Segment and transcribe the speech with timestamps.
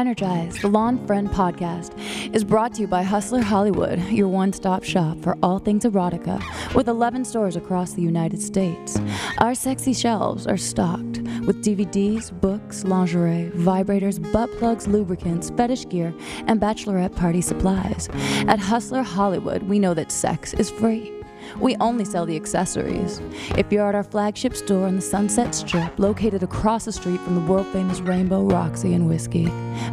[0.00, 1.92] Energize, the Lon Friend podcast,
[2.34, 6.42] is brought to you by Hustler Hollywood, your one stop shop for all things erotica,
[6.74, 8.98] with 11 stores across the United States.
[9.40, 16.14] Our sexy shelves are stocked with DVDs, books, lingerie, vibrators, butt plugs, lubricants, fetish gear,
[16.46, 18.08] and bachelorette party supplies.
[18.48, 21.19] At Hustler Hollywood, we know that sex is free.
[21.58, 23.20] We only sell the accessories.
[23.56, 27.34] If you're at our flagship store on the Sunset Strip, located across the street from
[27.34, 29.46] the world famous Rainbow Roxy and Whisky,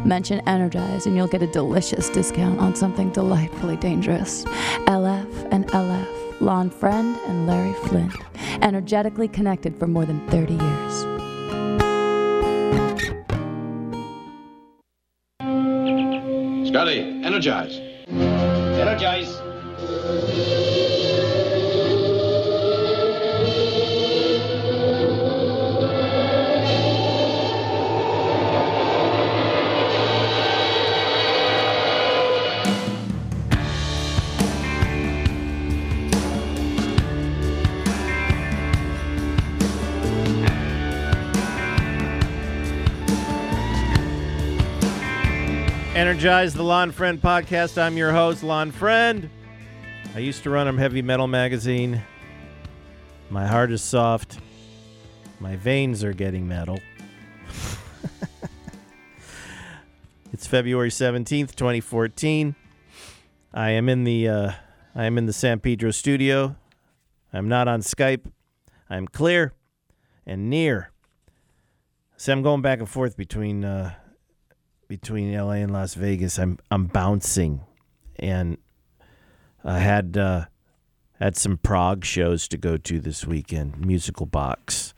[0.04, 4.44] mention Energize and you'll get a delicious discount on something delightfully dangerous.
[4.86, 8.14] LF and LF, Lon Friend and Larry Flynt,
[8.62, 11.18] energetically connected for more than 30 years.
[16.68, 17.80] Scotty, energize.
[18.08, 19.40] Energize.
[45.98, 47.76] Energize the Lon Friend podcast.
[47.76, 49.28] I'm your host, Lon Friend.
[50.14, 52.00] I used to run a heavy metal magazine.
[53.30, 54.38] My heart is soft.
[55.40, 56.78] My veins are getting metal.
[60.32, 62.54] it's February 17th, 2014.
[63.52, 64.52] I am in the uh,
[64.94, 66.54] I am in the San Pedro studio.
[67.32, 68.30] I'm not on Skype.
[68.88, 69.52] I'm clear
[70.24, 70.92] and near.
[72.16, 73.94] See, I'm going back and forth between uh,
[74.88, 76.38] between LA and Las Vegas.
[76.38, 77.60] I'm I'm bouncing,
[78.18, 78.56] and
[79.62, 80.46] I had uh,
[81.20, 83.78] had some prog shows to go to this weekend.
[83.84, 84.94] Musical Box,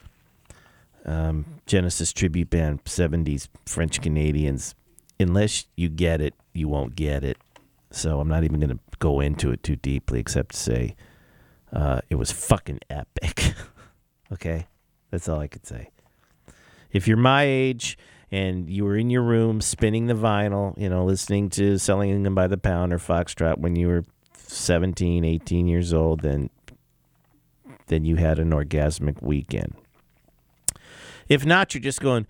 [1.04, 4.74] um, Genesis tribute band, '70s French Canadians.
[5.18, 7.36] Unless you get it, you won't get it.
[7.90, 10.96] So I'm not even going to go into it too deeply, except to say
[11.72, 13.52] uh, it was fucking epic.
[14.32, 14.66] okay,
[15.10, 15.90] that's all I could say.
[16.90, 17.98] If you're my age
[18.30, 22.34] and you were in your room spinning the vinyl, you know, listening to Selling Them
[22.34, 24.04] by the Pound or Foxtrot when you were
[24.36, 26.50] 17, 18 years old, then
[27.86, 29.74] then you had an orgasmic weekend.
[31.28, 32.28] If not, you're just going,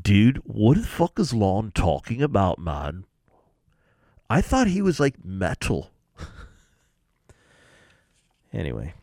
[0.00, 3.04] Dude, what the fuck is Lon talking about, man?
[4.30, 5.90] I thought he was like metal.
[8.52, 8.94] anyway.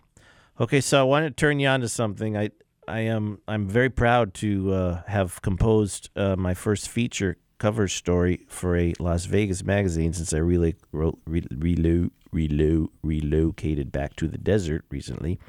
[0.59, 2.37] Okay, so I want to turn you on to something.
[2.37, 2.51] I
[2.87, 8.45] I am I'm very proud to uh, have composed uh, my first feature cover story
[8.47, 14.37] for a Las Vegas magazine since I really re- relo- relo- relocated back to the
[14.37, 15.39] desert recently.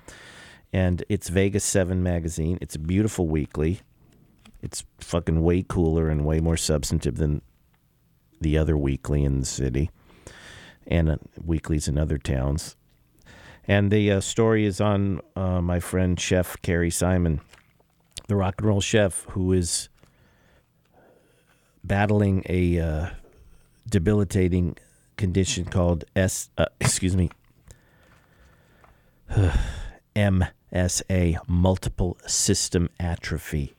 [0.73, 2.59] And it's Vegas 7 magazine.
[2.61, 3.81] It's a beautiful weekly.
[4.63, 7.43] It's fucking way cooler and way more substantive than
[8.41, 9.91] the other weekly in the city
[10.87, 12.77] and uh, weeklies in other towns.
[13.69, 17.41] And the uh, story is on uh, my friend Chef Kerry Simon,
[18.28, 19.88] the rock and roll chef who is
[21.82, 23.10] battling a uh,
[23.88, 24.76] debilitating
[25.16, 26.50] condition called S.
[26.56, 27.31] Uh, excuse me,
[30.15, 33.75] MSA, multiple system atrophy.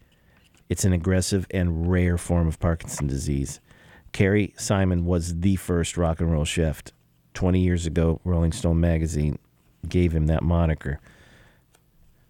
[0.68, 3.62] It's an aggressive and rare form of Parkinson's disease.
[4.12, 6.84] Kerry Simon was the first rock and roll chef.
[7.36, 9.38] 20 years ago, Rolling Stone magazine
[9.88, 11.00] gave him that moniker.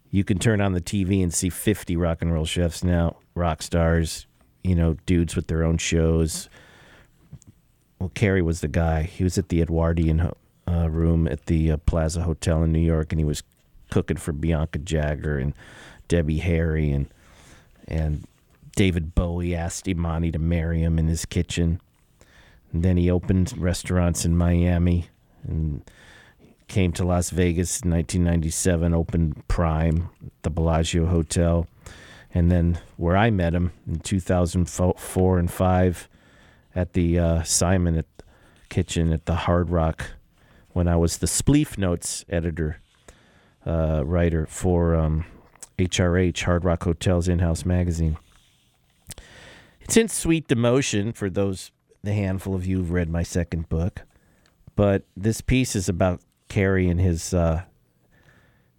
[0.09, 3.62] You can turn on the TV and see 50 rock and roll chefs now, rock
[3.62, 4.25] stars,
[4.63, 6.50] you know, dudes with their own shows.
[8.00, 9.03] Well, Kerry was the guy.
[9.03, 10.31] He was at the Edwardian
[10.67, 13.44] uh, room at the uh, Plaza Hotel in New York, and he was
[13.90, 15.53] cooking for Bianca Jagger and
[16.07, 17.07] Debbie Harry and
[17.88, 18.28] and
[18.75, 21.81] David Bowie asked Imani to marry him in his kitchen.
[22.72, 25.07] And then he opened restaurants in Miami
[25.47, 25.81] and
[26.67, 30.09] came to Las Vegas in 1997, opened Prime,
[30.41, 31.67] the Bellagio Hotel,
[32.33, 36.09] and then where I met him in 2004 and five
[36.75, 38.05] at the uh, Simon at
[38.69, 40.11] Kitchen at the Hard Rock
[40.69, 42.81] when I was the Spleef Notes editor,
[43.66, 45.25] uh, writer for um,
[45.79, 48.17] HRH Hard Rock Hotels in-house magazine.
[49.81, 51.72] It's in sweet demotion for those
[52.03, 54.03] the handful of you who've read my second book,
[54.75, 57.34] but this piece is about Kerry and his.
[57.34, 57.64] Uh,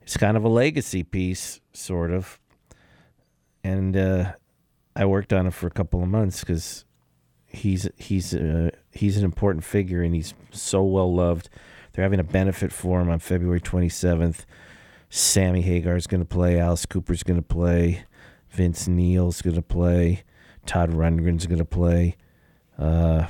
[0.02, 2.40] it's kind of a legacy piece, sort of,
[3.62, 4.32] and uh,
[4.96, 6.84] I worked on it for a couple of months because
[7.46, 11.48] he's he's uh, he's an important figure and he's so well loved.
[11.92, 14.44] They're having a benefit for him on February 27th.
[15.10, 16.58] Sammy Hagar is going to play.
[16.58, 18.04] Alice Cooper's going to play.
[18.50, 20.24] Vince Neil's going to play.
[20.66, 22.16] Todd Rundgren's going to play.
[22.78, 23.28] Uh,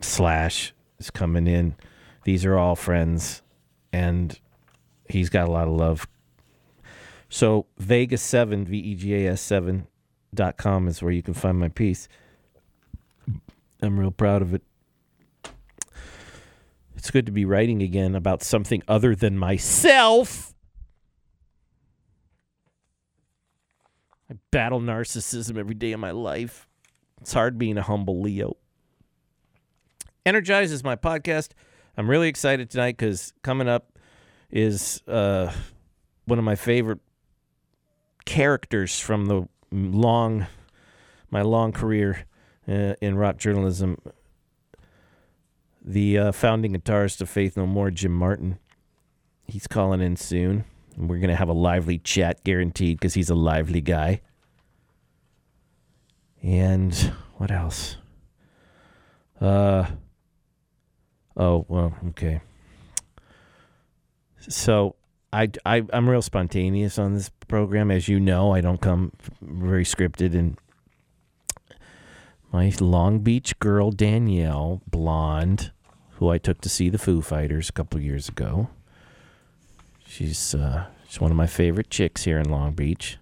[0.00, 1.76] Slash is coming in.
[2.24, 3.42] These are all friends,
[3.92, 4.38] and
[5.08, 6.08] he's got a lot of love.
[7.28, 9.86] So Vegas seven V E G A S seven
[10.34, 12.08] dot com is where you can find my piece.
[13.82, 14.62] I'm real proud of it.
[16.96, 20.54] It's good to be writing again about something other than myself.
[24.30, 26.66] I battle narcissism every day of my life.
[27.20, 28.56] It's hard being a humble Leo.
[30.24, 31.50] Energize is my podcast.
[31.96, 33.98] I'm really excited tonight because coming up
[34.50, 35.52] is uh,
[36.24, 36.98] one of my favorite
[38.24, 40.46] characters from the long,
[41.30, 42.26] my long career
[42.68, 43.98] uh, in rock journalism.
[45.84, 48.58] The uh, founding guitarist of Faith No More, Jim Martin.
[49.46, 50.64] He's calling in soon.
[50.96, 54.20] And we're going to have a lively chat, guaranteed, because he's a lively guy.
[56.42, 56.94] And
[57.36, 57.98] what else?
[59.40, 59.86] Uh,
[61.36, 62.40] oh, well, okay.
[64.40, 64.96] So
[65.32, 67.90] I, I, I'm real spontaneous on this program.
[67.90, 70.34] As you know, I don't come very scripted.
[70.34, 70.56] And
[72.52, 75.72] my Long Beach girl, Danielle, blonde,
[76.12, 78.68] who I took to see the Foo Fighters a couple years ago.
[80.06, 83.18] She's uh, she's one of my favorite chicks here in Long Beach.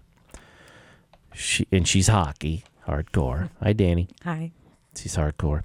[1.33, 3.49] She and she's hockey hardcore.
[3.63, 4.09] Hi, Danny.
[4.23, 4.51] Hi.
[4.95, 5.63] She's hardcore,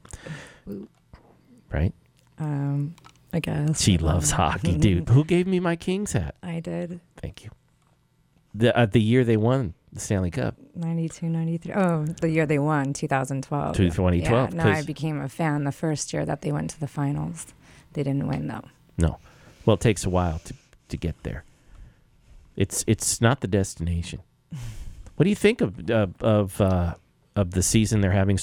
[1.71, 1.93] right?
[2.39, 2.95] Um,
[3.33, 3.81] I guess.
[3.83, 5.09] She loves hockey, dude.
[5.09, 6.35] Who gave me my Kings hat?
[6.43, 7.01] I did.
[7.17, 7.51] Thank you.
[8.55, 11.73] The uh, the year they won the Stanley Cup, 92, 93.
[11.75, 13.75] Oh, the year they won, 2012.
[13.77, 16.81] To 2012, Yeah, no, I became a fan the first year that they went to
[16.81, 17.47] the finals.
[17.95, 18.65] They didn't win, though.
[18.97, 19.19] No.
[19.65, 20.55] Well, it takes a while to,
[20.89, 21.45] to get there.
[22.57, 24.21] It's it's not the destination.
[25.17, 26.95] What do you think of of of, uh,
[27.35, 28.39] of the season they're having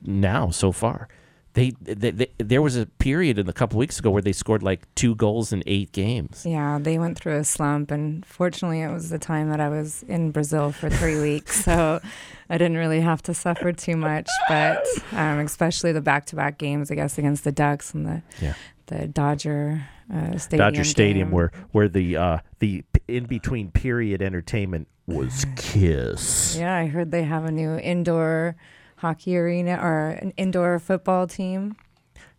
[0.00, 1.08] now so far?
[1.54, 4.62] They, they, they there was a period in a couple weeks ago where they scored
[4.62, 6.44] like two goals in eight games.
[6.46, 10.04] Yeah, they went through a slump, and fortunately, it was the time that I was
[10.04, 12.00] in Brazil for three weeks, so
[12.48, 14.28] I didn't really have to suffer too much.
[14.48, 18.54] But um, especially the back-to-back games, I guess, against the Ducks and the Yeah.
[18.86, 19.82] the Dodger
[20.12, 20.58] uh, Stadium.
[20.70, 21.34] Dodger Stadium, game.
[21.34, 26.56] where where the uh, the in between period entertainment was Kiss.
[26.56, 28.54] Yeah, I heard they have a new indoor
[29.00, 31.74] hockey arena or an indoor football team.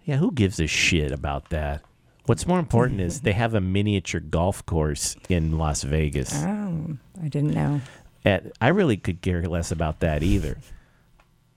[0.05, 1.81] Yeah, who gives a shit about that?
[2.27, 6.33] What's more important is they have a miniature golf course in Las Vegas.
[6.35, 7.81] Oh, I didn't know.
[8.23, 10.57] And I really could care less about that either.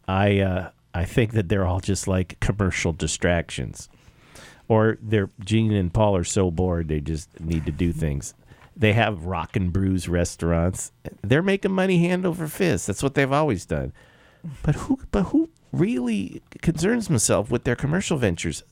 [0.08, 3.90] I uh, I think that they're all just like commercial distractions,
[4.68, 8.34] or they're Gene and Paul are so bored they just need to do things.
[8.76, 10.92] They have rock and brews restaurants.
[11.22, 12.86] They're making money hand over fist.
[12.86, 13.92] That's what they've always done.
[14.62, 18.62] But who but who really concerns himself with their commercial ventures?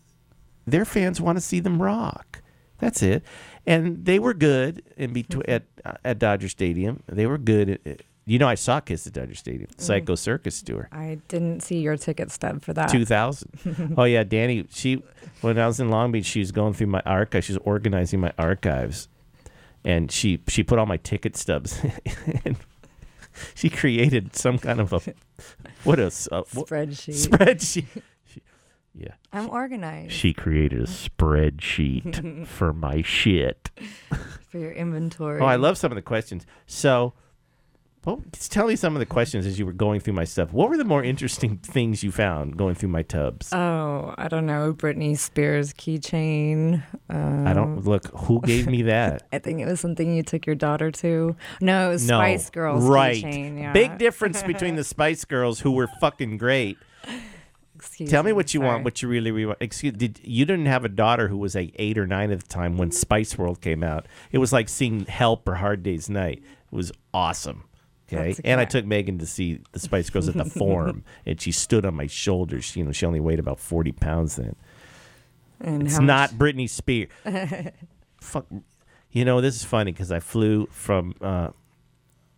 [0.67, 2.43] Their fans want to see them rock.
[2.79, 3.23] That's it.
[3.67, 5.51] And they were good in between mm-hmm.
[5.53, 7.03] at uh, at Dodger Stadium.
[7.07, 7.79] They were good.
[7.87, 9.71] At, you know, I saw Kiss at Dodger Stadium.
[9.71, 9.81] Mm.
[9.81, 10.89] Psycho Circus tour.
[10.93, 12.89] I didn't see your ticket stub for that.
[12.91, 13.95] 2000.
[13.99, 14.67] oh yeah, Danny.
[14.71, 15.03] She
[15.41, 17.45] when I was in Long Beach, she was going through my archive.
[17.45, 19.09] She was organizing my archives,
[19.85, 21.81] and she she put all my ticket stubs.
[22.45, 22.57] and
[23.55, 25.01] she created some kind of a
[25.85, 27.29] what a, uh, what- Spreadsheet.
[27.29, 28.03] spreadsheet.
[28.27, 28.43] She-
[28.95, 33.71] yeah, I'm organized she created a spreadsheet for my shit.
[34.49, 35.41] for your inventory.
[35.41, 36.45] Oh, I love some of the questions.
[36.67, 37.15] So,
[38.05, 40.53] well, just tell me some of the questions as you were going through my stuff.
[40.53, 43.53] What were the more interesting things you found going through my tubs?
[43.53, 44.73] Oh, I don't know.
[44.73, 46.83] Britney Spears keychain.
[47.09, 48.07] Um, I don't look.
[48.09, 49.29] Who gave me that?
[49.33, 51.37] I think it was something you took your daughter to.
[51.61, 53.23] No, it was no, Spice Girls right?
[53.23, 53.61] keychain.
[53.61, 53.73] Yeah.
[53.73, 56.79] Big difference between the Spice Girls, who were fucking great.
[57.77, 58.69] Excuse Tell me what you sorry.
[58.69, 58.85] want.
[58.85, 59.59] What you really, really want.
[59.61, 59.95] Excuse.
[59.95, 62.79] Did you didn't have a daughter who was like eight or nine at the time
[62.79, 64.07] when Spice World came out?
[64.33, 66.43] It was like seeing Help or Hard Day's Night.
[66.73, 67.65] It was awesome.
[68.13, 71.53] Okay, and I took Megan to see the Spice Girls at the Forum, and she
[71.53, 72.77] stood on my shoulders.
[72.77, 74.57] You know, she only weighed about forty pounds then.
[75.61, 77.11] And It's not Britney Spears.
[78.21, 78.47] Fuck.
[79.11, 81.51] You know, this is funny because I flew from uh,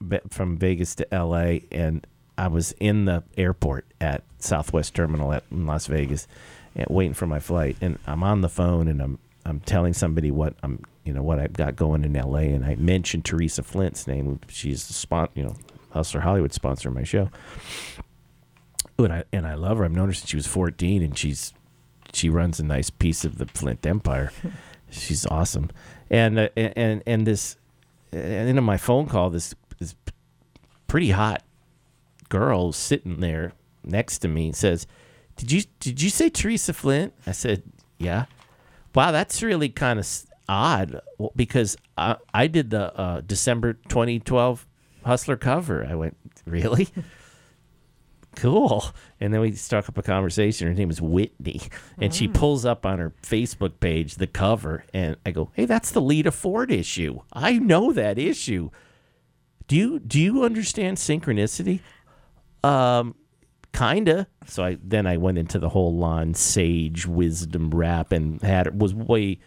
[0.07, 1.65] Be- from Vegas to L.A.
[1.71, 6.27] and I was in the airport at Southwest Terminal at in Las Vegas,
[6.75, 7.77] and waiting for my flight.
[7.81, 11.39] And I'm on the phone and I'm I'm telling somebody what I'm you know what
[11.39, 12.51] I've got going in L.A.
[12.51, 14.41] And I mentioned Teresa Flynt's name.
[14.49, 15.57] She's the spon you know
[15.91, 17.31] Hustler Hollywood sponsor of my show.
[19.01, 19.85] Ooh, and I and I love her.
[19.85, 21.53] I've known her since she was 14, and she's
[22.13, 24.33] she runs a nice piece of the Flynt Empire.
[24.91, 25.71] She's awesome,
[26.09, 27.57] and uh, and and this,
[28.13, 29.97] and in my phone call, this this
[30.87, 31.43] pretty hot
[32.29, 34.87] girl sitting there next to me says,
[35.37, 37.13] did you did you say Teresa Flynt?
[37.27, 37.63] I said,
[37.99, 38.27] yeah.
[38.95, 40.07] Wow, that's really kind of
[40.49, 41.01] odd
[41.37, 44.67] because I, I did the uh, December 2012
[45.05, 45.87] Hustler cover.
[45.89, 46.89] I went, really?
[48.37, 48.85] cool.
[49.21, 50.69] And then we struck up a conversation.
[50.69, 51.63] Her name is Whitney.
[51.99, 54.85] And she pulls up on her Facebook page the cover.
[54.93, 57.21] And I go, hey, that's the Lita Ford issue.
[57.33, 58.71] I know that issue.
[59.67, 61.81] Do you do you understand synchronicity?
[62.63, 63.15] Um,
[63.73, 64.27] kinda.
[64.47, 68.95] So I then I went into the whole Lon Sage wisdom rap and had was
[68.95, 69.39] way.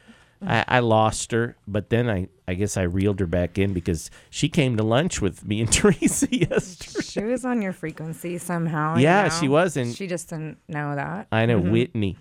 [0.45, 4.11] I, I lost her, but then I I guess I reeled her back in because
[4.29, 7.01] she came to lunch with me and Teresa yesterday.
[7.05, 8.95] She was on your frequency somehow.
[8.97, 9.29] you Yeah, know?
[9.29, 11.27] she was, and- she just didn't know that.
[11.31, 12.17] I know Whitney.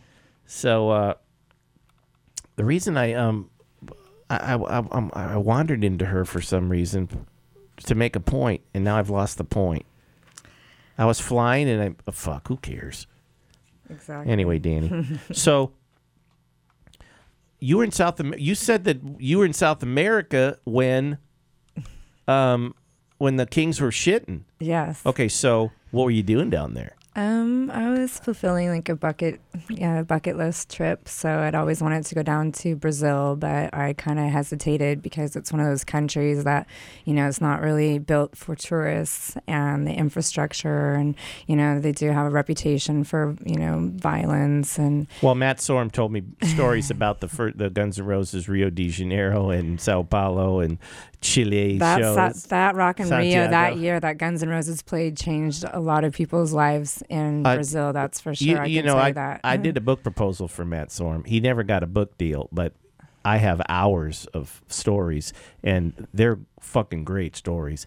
[0.46, 1.14] So uh,
[2.56, 3.50] the reason I um
[4.30, 7.26] I, I I I wandered into her for some reason
[7.84, 9.84] to make a point, and now I've lost the point.
[10.98, 12.48] I was flying, and I oh, fuck.
[12.48, 13.06] Who cares?
[13.90, 14.32] Exactly.
[14.32, 15.06] Anyway, Danny.
[15.32, 15.72] so
[17.58, 18.20] you were in South.
[18.36, 21.18] You said that you were in South America when,
[22.26, 22.74] um,
[23.18, 24.42] when the Kings were shitting.
[24.58, 25.04] Yes.
[25.06, 26.95] Okay, so what were you doing down there?
[27.16, 31.08] Um, I was fulfilling like a bucket, yeah, bucket list trip.
[31.08, 35.34] So I'd always wanted to go down to Brazil, but I kind of hesitated because
[35.34, 36.66] it's one of those countries that,
[37.06, 41.14] you know, it's not really built for tourists and the infrastructure, and
[41.46, 45.90] you know, they do have a reputation for you know violence and Well, Matt Sorum
[45.90, 50.02] told me stories about the fir- the Guns N' Roses Rio de Janeiro and Sao
[50.02, 50.76] Paulo and
[51.20, 52.16] Chile That's shows.
[52.16, 56.04] that, that Rock in Rio that year that Guns N' Roses played changed a lot
[56.04, 57.92] of people's lives in Uh, Brazil.
[57.92, 58.46] That's for sure.
[58.48, 59.40] you, I you know, I that.
[59.42, 61.26] I did a book proposal for Matt Sorum.
[61.26, 62.74] He never got a book deal, but
[63.24, 65.32] I have hours of stories,
[65.64, 67.86] and they're fucking great stories.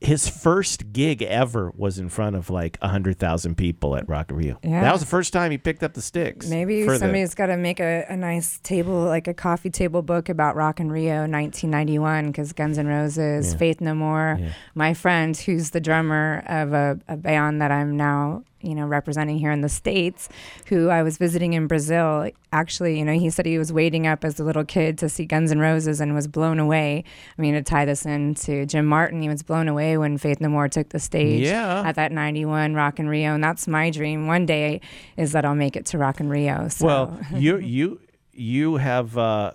[0.00, 4.30] His first gig ever was in front of like a hundred thousand people at Rock
[4.30, 4.58] in Rio.
[4.62, 4.80] Yeah.
[4.80, 6.48] That was the first time he picked up the sticks.
[6.48, 10.00] Maybe for the- somebody's got to make a, a nice table, like a coffee table
[10.00, 13.58] book about Rock in Rio 1991, because Guns N' Roses, Yeah.
[13.58, 14.38] Faith No More.
[14.40, 14.52] Yeah.
[14.74, 19.38] My friend, who's the drummer of a, a band that I'm now, you know, representing
[19.38, 20.28] here in the States,
[20.66, 24.24] who I was visiting in Brazil, actually, you know, he said he was waiting up
[24.24, 27.04] as a little kid to see Guns N' Roses and was blown away.
[27.38, 30.48] I mean, to tie this into Jim Martin, he was blown away when Faith No
[30.48, 31.82] More took the stage Yeah.
[31.86, 33.34] at that 91 Rock in Rio.
[33.34, 34.80] And that's my dream one day
[35.16, 36.68] is that I'll make it to Rock in Rio.
[36.68, 36.86] So.
[36.86, 38.00] Well, you you
[38.32, 39.52] you have uh,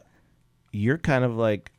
[0.71, 1.71] you're kind of like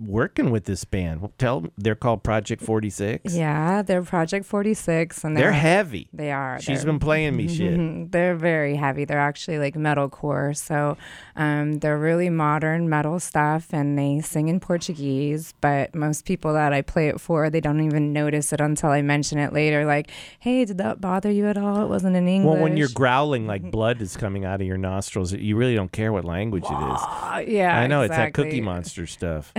[0.00, 1.28] working with this band.
[1.38, 3.34] Tell they're called Project Forty Six.
[3.34, 6.08] yeah, they're Project 46 and they're they're, heavy.
[6.12, 6.60] They are.
[6.60, 8.10] She's been playing me shit.
[8.10, 9.04] They're very heavy.
[9.04, 10.56] They're actually like metalcore.
[10.56, 10.96] So
[11.36, 15.54] um, they're really modern metal stuff and they sing in Portuguese.
[15.60, 19.02] But most people that I play it for, they don't even notice it until I
[19.02, 19.84] mention it later.
[19.84, 21.82] Like, hey, did that bother you at all?
[21.82, 22.52] It wasn't in English.
[22.52, 25.92] Well, when you're growling like blood is coming out of your nostrils, you really don't
[25.92, 27.00] care what language it is.
[27.50, 28.60] Yeah, I know it's that Cookie.
[28.60, 29.52] Monster stuff.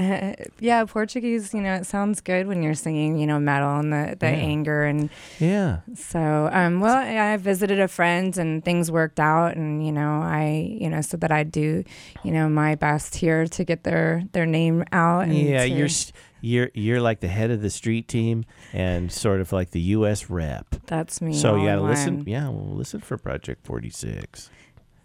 [0.60, 4.16] Yeah, Portuguese, you know, it sounds good when you're singing, you know, metal and the,
[4.20, 4.32] the Yeah.
[4.34, 4.84] anger.
[4.84, 5.10] And
[5.40, 5.80] Yeah.
[5.96, 9.56] so, um, well, I visited a friend and things worked out.
[9.56, 11.84] And, you know, I, you know, said that I'd do,
[12.24, 15.22] you know, my best here to get their, their name out.
[15.26, 16.12] And Yeah, to- you're s-
[16.44, 20.28] you're you're like the head of the street team and sort of like the U.S.
[20.28, 20.66] rep.
[20.88, 21.34] That's me.
[21.34, 22.18] So you gotta listen.
[22.18, 22.28] one.
[22.28, 24.50] Yeah, well, listen for Project Forty Six.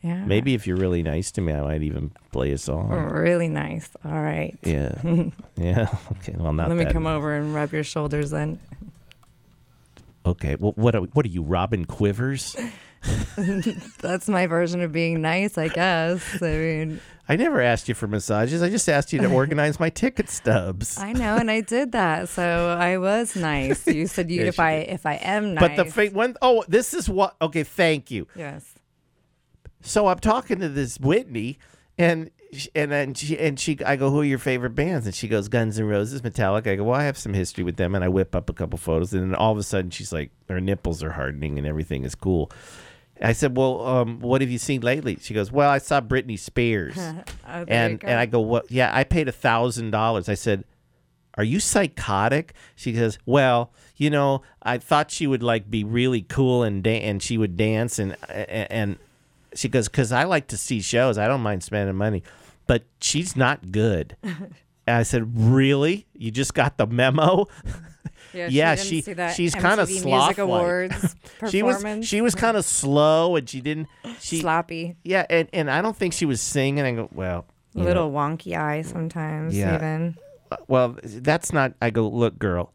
[0.06, 0.25] Yeah.
[0.25, 2.90] Maybe if you're really nice to me, I might even play a song.
[2.92, 3.88] Oh, really nice.
[4.04, 4.56] All right.
[4.62, 4.94] Yeah,
[5.56, 5.88] yeah.
[6.12, 7.16] Okay, well, not Let me come nice.
[7.16, 8.60] over and rub your shoulders then.
[10.25, 12.56] Okay, well, what are, what are you, Robin Quivers?
[14.00, 16.40] That's my version of being nice, I guess.
[16.42, 18.62] I mean, I never asked you for massages.
[18.62, 20.98] I just asked you to organize my ticket stubs.
[20.98, 23.86] I know, and I did that, so I was nice.
[23.86, 25.60] You said you, Yes, if you I if I am nice.
[25.68, 27.34] But the fa- one oh, this is what.
[27.42, 28.26] Okay, thank you.
[28.36, 28.64] yes.
[29.87, 31.59] So I'm talking to this Whitney,
[31.97, 32.31] and
[32.75, 35.49] and then she and she, I go, "Who are your favorite bands?" And she goes,
[35.49, 38.09] "Guns N' Roses, Metallica." I go, "Well, I have some history with them," and I
[38.09, 41.02] whip up a couple photos, and then all of a sudden she's like, her nipples
[41.02, 42.50] are hardening and everything is cool.
[43.23, 46.38] I said, "Well, um, what have you seen lately?" She goes, "Well, I saw Britney
[46.38, 46.97] Spears,"
[47.49, 48.71] Oh, and and I go, "What?
[48.71, 50.64] Yeah, I paid a thousand dollars." I said.
[51.38, 52.55] Are you psychotic?
[52.76, 57.02] She says, "Well, you know, I thought she would like be really cool and da-
[57.02, 58.97] and she would dance and and, and
[59.56, 61.18] she goes, because I like to see shows.
[61.18, 62.22] I don't mind spending money,
[62.66, 64.16] but she's not good.
[64.22, 64.46] and
[64.86, 66.06] I said, really?
[66.14, 67.46] You just got the memo?
[68.32, 70.38] yeah, yeah, she- that she's MTV Music sloth-like.
[70.38, 71.16] Awards
[71.50, 73.88] she was she was kind of slow and she didn't
[74.20, 76.84] she sloppy, yeah and, and I don't think she was singing.
[76.84, 79.56] I go, well, you know, little wonky eye sometimes.
[79.56, 79.75] Yeah.
[79.76, 80.16] Even
[80.50, 81.72] uh, well, that's not.
[81.80, 82.72] I go, look, girl,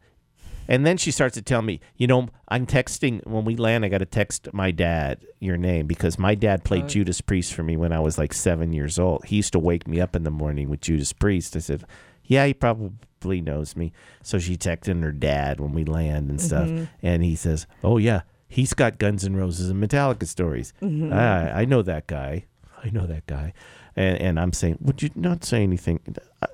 [0.68, 3.84] And then she starts to tell me, you know, I'm texting when we land.
[3.84, 6.88] I got to text my dad your name because my dad played oh.
[6.88, 9.24] Judas Priest for me when I was like seven years old.
[9.24, 11.56] He used to wake me up in the morning with Judas Priest.
[11.56, 11.84] I said,
[12.24, 13.92] yeah, he probably knows me.
[14.22, 16.84] So she texted her dad when we land and stuff, mm-hmm.
[17.02, 20.72] and he says, oh yeah, he's got Guns N' Roses and Metallica stories.
[21.12, 22.46] I, I know that guy.
[22.82, 23.52] I know that guy.
[23.96, 26.00] And, and I'm saying, would you not say anything?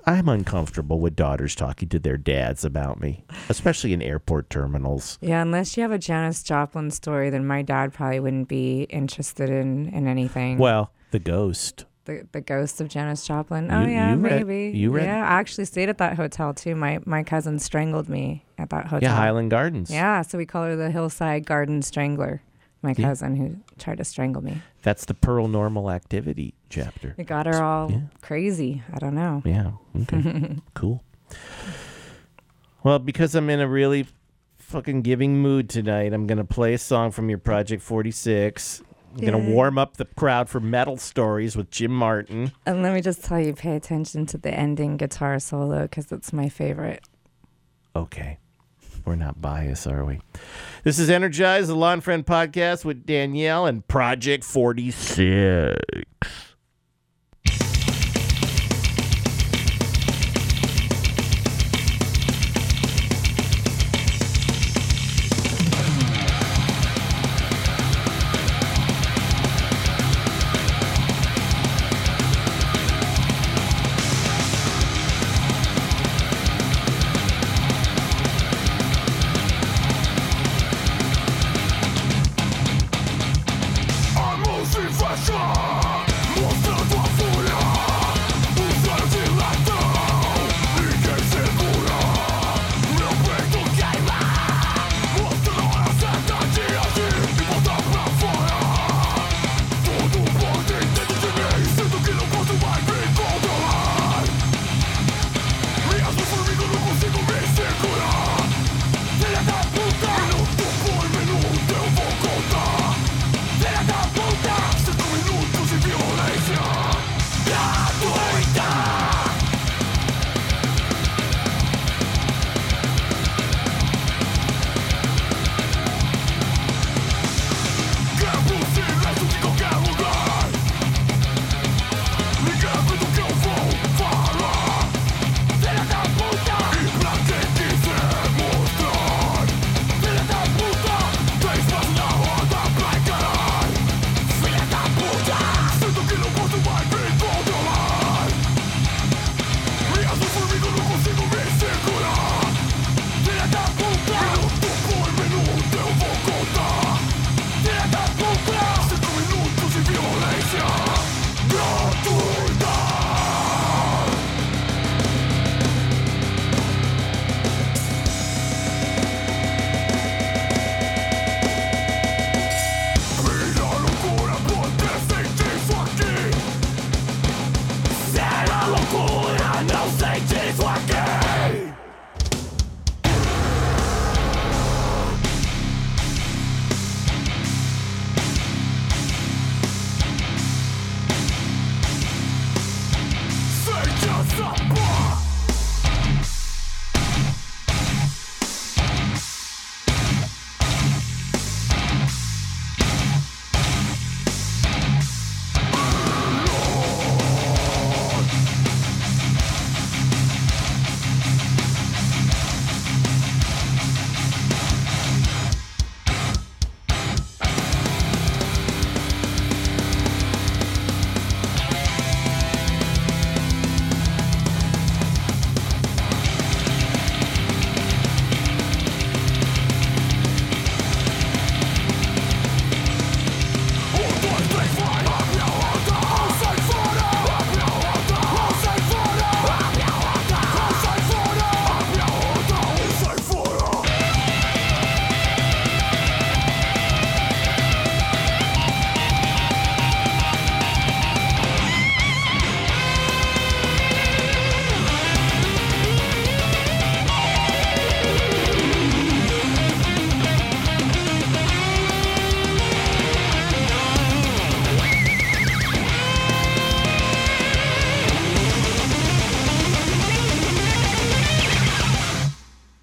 [0.05, 5.17] I'm uncomfortable with daughters talking to their dads about me, especially in airport terminals.
[5.21, 9.49] Yeah, unless you have a Janis Joplin story, then my dad probably wouldn't be interested
[9.49, 10.57] in, in anything.
[10.57, 11.85] Well, the ghost.
[12.05, 13.71] the, the ghost of Janis Joplin.
[13.71, 14.77] Oh You- yeah, you read- maybe.
[14.77, 16.75] you read- Yeah, I actually stayed at that hotel too.
[16.75, 19.09] My my cousin strangled me at that hotel.
[19.09, 19.89] Yeah, Highland Gardens.
[19.91, 22.41] Yeah, so we call her the Hillside Garden Strangler.
[22.81, 23.07] My Yeah.
[23.09, 24.61] cousin who tried to strangle me.
[24.83, 27.15] That's the Pearl Normal Activity chapter.
[27.17, 28.01] It got her all Yeah.
[28.21, 28.83] crazy.
[28.93, 29.41] I don't know.
[29.45, 29.71] Yeah.
[30.01, 30.57] Okay.
[30.73, 31.03] cool.
[32.83, 34.07] Well, because I'm in a really
[34.57, 38.83] fucking giving mood tonight, I'm going to play a song from your Project 46.
[39.11, 42.51] I'm going to warm up the crowd for metal stories with Jim Martin.
[42.67, 46.31] And let me just tell you, pay attention to the ending guitar solo because it's
[46.31, 47.03] my favorite.
[47.95, 48.37] Okay.
[49.05, 50.19] We're not biased, are we?
[50.83, 55.79] This is Energize, the Lon Friend podcast with Danielle and Project 46.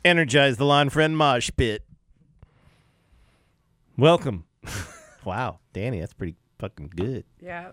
[0.07, 1.83] Energize the Lon Friend mosh pit.
[3.99, 4.45] Welcome.
[5.25, 7.25] wow, Danny, that's pretty fucking good.
[7.41, 7.71] Yeah.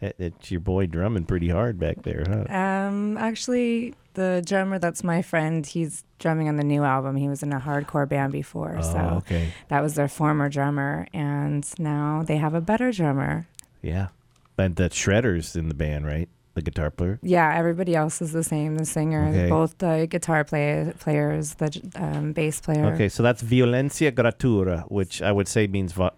[0.00, 2.54] That, that's your boy drumming pretty hard back there, huh?
[2.54, 7.16] Um, actually, the drummer that's my friend, he's drumming on the new album.
[7.16, 9.54] He was in a hardcore band before, so Oh, okay.
[9.68, 13.48] that was their former drummer, and now they have a better drummer.
[13.80, 14.08] Yeah.
[14.54, 16.28] But that Shredder's in the band, right?
[16.56, 17.18] The guitar player.
[17.22, 18.78] Yeah, everybody else is the same.
[18.78, 19.50] The singer, Okay.
[19.50, 22.86] both the guitar play, players, the um, bass player.
[22.94, 26.10] Okay, so that's violencia gratuita, which I would say means vi-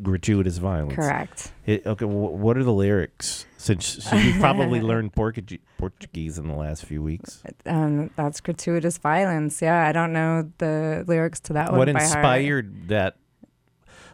[0.00, 0.94] gratuitous violence.
[0.94, 1.50] Correct.
[1.66, 3.44] It, okay, wh- what are the lyrics?
[3.56, 7.42] Since you've probably learned Portuguese, Portuguese in the last few weeks.
[7.66, 9.60] Um, that's gratuitous violence.
[9.60, 11.78] Yeah, I don't know the lyrics to that one.
[11.78, 12.02] What by heart.
[12.04, 13.16] inspired that?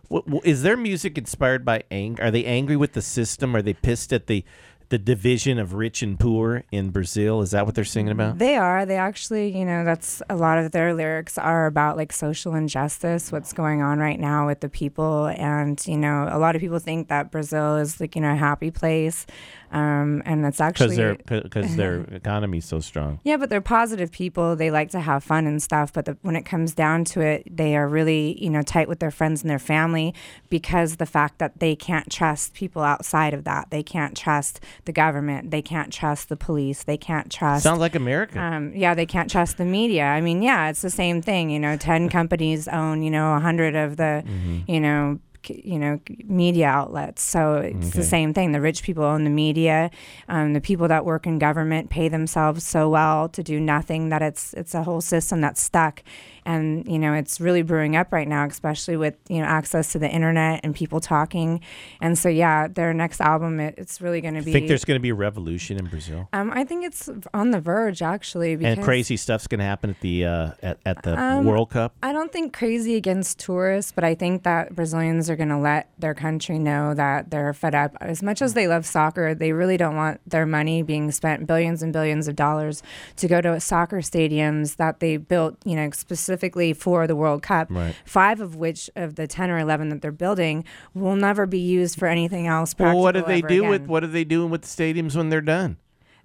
[0.08, 2.22] What, their music inspired by anger?
[2.22, 3.54] Are they angry with the system?
[3.54, 4.42] Are they pissed at the
[4.90, 7.42] the division of rich and poor in Brazil?
[7.42, 8.38] Is that what they're singing about?
[8.38, 8.86] They are.
[8.86, 13.30] They actually, you know, that's a lot of their lyrics are about like social injustice,
[13.30, 15.26] what's going on right now with the people.
[15.26, 18.36] And, you know, a lot of people think that Brazil is like, you know, a
[18.36, 19.26] happy place.
[19.70, 20.96] Um, and that's actually.
[20.96, 23.20] their because their economy's so strong.
[23.24, 24.56] Yeah, but they're positive people.
[24.56, 25.92] They like to have fun and stuff.
[25.92, 29.00] But the, when it comes down to it, they are really, you know, tight with
[29.00, 30.14] their friends and their family
[30.50, 33.70] because the fact that they can't trust people outside of that.
[33.70, 35.50] They can't trust the government.
[35.50, 36.84] They can't trust the police.
[36.84, 37.62] They can't trust.
[37.64, 38.40] Sounds like America.
[38.40, 40.04] Um, yeah, they can't trust the media.
[40.04, 41.50] I mean, yeah, it's the same thing.
[41.50, 44.24] You know, ten companies own, you know, a hundred of the,
[44.66, 45.18] you know,
[45.50, 47.22] you know, media outlets.
[47.22, 48.52] So it's the same thing.
[48.52, 49.90] The rich people own the media.
[50.28, 54.22] Um, the people that work in government pay themselves so well to do nothing that
[54.22, 56.02] it's it's a whole system that's stuck.
[56.48, 59.98] And you know, it's really brewing up right now, especially with you know access to
[59.98, 61.60] the internet and people talking.
[62.00, 64.52] And so, yeah, their next album, it, it's really going to be.
[64.52, 67.60] Think there's going to be a revolution in Brazil, um, I think it's on the
[67.60, 68.56] verge actually.
[68.56, 71.68] Because and crazy stuff's going to happen at the uh, at, at the Um, World
[71.68, 71.92] Cup.
[72.02, 75.90] I don't think crazy against tourists, but I think that Brazilians are going to let
[75.98, 77.94] their country know that they're fed up.
[78.00, 81.82] As much as they love soccer, they really don't want their money being spent billions
[81.82, 82.82] and billions of dollars
[83.16, 86.37] to go to soccer stadiums that they built, you know, specifically
[86.76, 87.68] for the World Cup.
[87.70, 87.94] Right.
[88.04, 91.98] Five of which of the 10 or 11 that they're building will never be used
[91.98, 92.74] for anything else.
[92.78, 95.40] Well, what do they do with what are they doing with the stadiums when they're
[95.40, 95.76] done?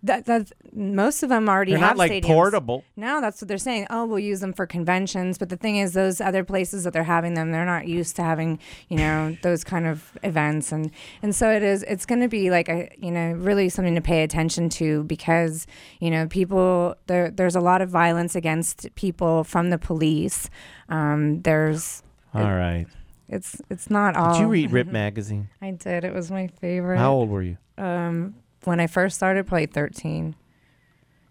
[0.04, 2.26] That, that most of them already They're have not like stadiums.
[2.26, 2.84] portable.
[2.98, 3.88] No, that's what they're saying.
[3.90, 5.38] Oh, we'll use them for conventions.
[5.38, 8.24] But the thing is, those other places that they're having them, they're not used to
[8.24, 10.72] having, you know, those kind of events.
[10.72, 11.84] And and so it is.
[11.84, 15.66] It's going to be like a, you know, really something to pay attention to because
[16.00, 17.32] you know, people there.
[17.32, 20.50] There's a lot of violence against people from the police.
[20.90, 22.04] Um, there's.
[22.34, 22.88] All right.
[23.30, 24.34] It's it's not all.
[24.34, 25.50] Did you read Rip magazine?
[25.62, 26.04] I did.
[26.04, 26.98] It was my favorite.
[26.98, 27.58] How old were you?
[27.78, 30.36] Um, when I first started, probably 13.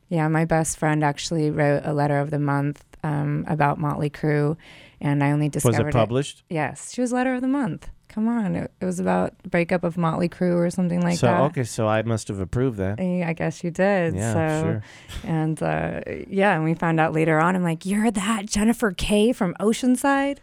[0.08, 4.56] Yeah, my best friend actually wrote a letter of the month um, about Motley Crue,
[5.00, 6.44] and I only Was discovered it published?
[6.50, 7.88] Yes, she was letter of the month.
[8.08, 11.28] Come on, it, it was about the breakup of Motley Crue or something like so
[11.28, 11.40] that.
[11.44, 13.00] okay, so I must have approved that.
[13.00, 14.14] Eh, I guess you did.
[14.14, 14.82] Yeah, so, sure.
[15.24, 17.56] And uh, yeah, and we found out later on.
[17.56, 20.38] I'm like, you're that Jennifer Kay from Oceanside.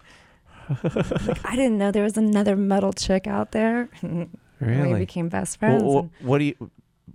[0.84, 3.90] like, I didn't know there was another metal chick out there.
[4.62, 4.92] Really?
[4.92, 5.82] we became best friends.
[5.82, 6.70] Well, what do you?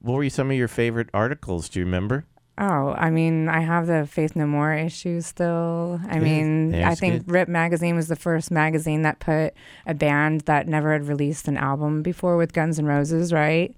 [0.04, 1.68] What were some of your favorite articles?
[1.68, 2.26] Do you remember?
[2.58, 5.98] Oh, I mean, I have the Faith No More issue still.
[6.08, 6.22] I Good.
[6.22, 7.32] mean, I think good.
[7.32, 9.54] Rip Magazine was the first magazine that put
[9.86, 13.74] a band that never had released an album before with Guns N' Roses, right?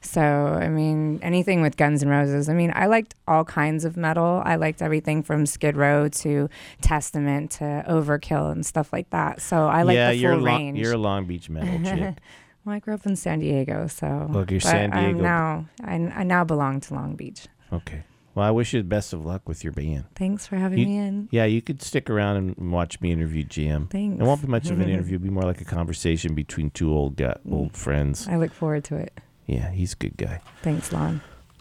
[0.00, 2.48] So, I mean, anything with Guns N' Roses.
[2.48, 4.42] I mean, I liked all kinds of metal.
[4.44, 6.50] I liked everything from Skid Row to
[6.82, 9.40] Testament to Overkill and stuff like that.
[9.40, 10.78] So I like yeah, the full you're a Long, range.
[10.78, 12.16] you're a Long Beach metal chick.
[12.68, 16.22] well, I grew up in San Diego, so Look, you're San I'm now I, I
[16.22, 17.46] now belong to Long Beach.
[17.72, 18.02] Okay.
[18.34, 20.04] Well, I wish you the best of luck with your band.
[20.14, 21.28] Thanks for having You- me in.
[21.32, 23.88] Yeah, you could stick around and watch me interview Jim.
[23.88, 24.20] Thanks.
[24.20, 25.16] It won't be much of an interview.
[25.16, 27.52] It'll be more like a conversation between two old guy, Mm.
[27.52, 28.28] old friends.
[28.28, 29.18] I look forward to it.
[29.46, 30.40] Yeah, he's a good guy.
[30.62, 31.20] Thanks, Lon.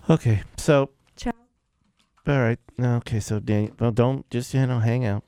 [0.09, 1.31] Okay, so Ciao.
[2.27, 2.59] all right.
[2.77, 5.23] No, Okay, so Daniel, well, don't just you know hang out.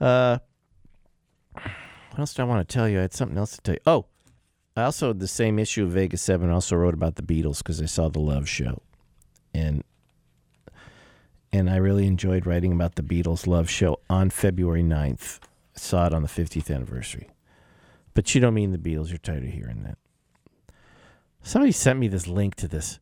[0.00, 0.38] Uh,
[1.52, 2.98] what else do I want to tell you?
[2.98, 3.80] I had something else to tell you.
[3.86, 4.06] Oh,
[4.76, 7.82] I also the same issue of Vegas Seven I also wrote about the Beatles because
[7.82, 8.82] I saw the Love Show,
[9.52, 9.82] and
[11.52, 15.40] and I really enjoyed writing about the Beatles Love Show on February 9th.
[15.42, 17.28] I saw it on the 50th anniversary.
[18.14, 19.08] But you don't mean the Beatles.
[19.08, 19.98] You're tired of hearing that.
[21.42, 23.00] Somebody sent me this link to this,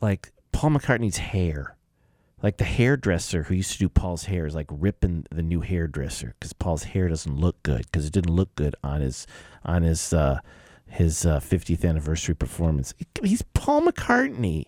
[0.00, 1.76] like Paul McCartney's hair.
[2.42, 6.34] Like the hairdresser who used to do Paul's hair is like ripping the new hairdresser
[6.38, 9.26] because Paul's hair doesn't look good because it didn't look good on his
[9.64, 10.40] on his uh,
[10.86, 12.94] his uh, 50th anniversary performance.
[13.22, 14.66] He's Paul McCartney.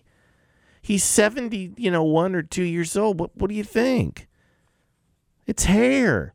[0.81, 3.19] He's 70, you know, one or two years old.
[3.19, 4.27] What, what do you think?
[5.45, 6.33] It's hair.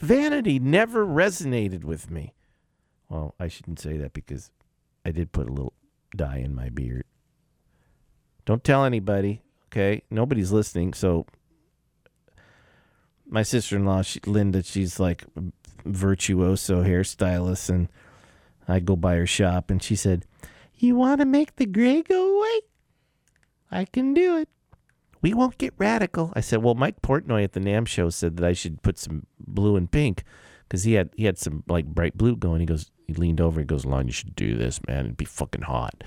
[0.00, 2.34] Vanity never resonated with me.
[3.08, 4.50] Well, I shouldn't say that because
[5.04, 5.74] I did put a little
[6.14, 7.04] dye in my beard.
[8.48, 10.00] Don't tell anybody, okay?
[10.10, 10.94] Nobody's listening.
[10.94, 11.26] So,
[13.28, 15.26] my sister in law, she, Linda, she's like
[15.84, 17.88] virtuoso hairstylist, and
[18.66, 20.24] I go by her shop, and she said,
[20.76, 22.60] You want to make the gray go away?
[23.70, 24.48] I can do it.
[25.20, 26.32] We won't get radical.
[26.34, 29.26] I said, Well, Mike Portnoy at the NAMM show said that I should put some
[29.38, 30.24] blue and pink
[30.62, 32.60] because he had he had some like bright blue going.
[32.60, 35.04] He goes, he leaned over, he goes, Lon, you should do this, man.
[35.04, 36.02] It'd be fucking hot.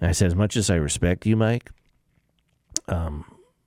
[0.00, 1.70] And I said, As much as I respect you, Mike,
[2.88, 3.24] um,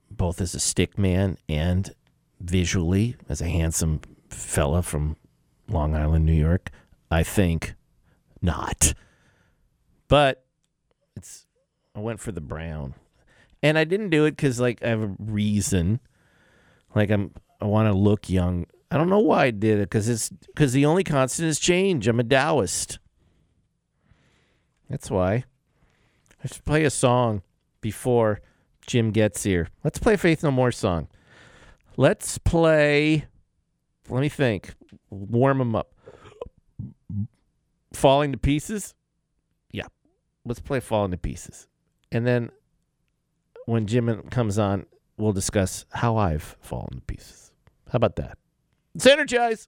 [0.10, 1.94] both as a stick man and
[2.40, 5.16] visually as a handsome fella from
[5.68, 6.72] Long Island, New York,
[7.10, 7.76] I think
[8.42, 8.94] not.
[10.08, 10.46] But
[11.16, 11.46] it's
[11.96, 12.96] I went for the brown.
[13.62, 16.00] And I didn't do it cuz like I have a reason.
[16.96, 18.66] Like I'm I want to look young.
[18.92, 22.08] I don't know why I did it cuz it's cuz the only constant is change.
[22.08, 23.00] I'm a Taoist.
[24.90, 25.46] That's why.
[26.46, 27.42] Should play a song
[27.82, 28.42] before
[28.86, 29.70] Jim gets here.
[29.84, 31.08] Let's play Faith No More song.
[31.96, 33.26] Let's play.
[34.10, 34.74] Let me think.
[35.10, 35.94] Warm them up.
[37.94, 38.94] Falling to Pieces?
[39.72, 39.88] Yeah.
[40.46, 41.68] Let's play Falling to Pieces.
[42.12, 42.52] And then
[43.66, 44.86] when Jim comes on,
[45.18, 47.52] we'll discuss how I've fallen to pieces.
[47.92, 48.38] How about that?
[48.94, 49.68] Let's energize.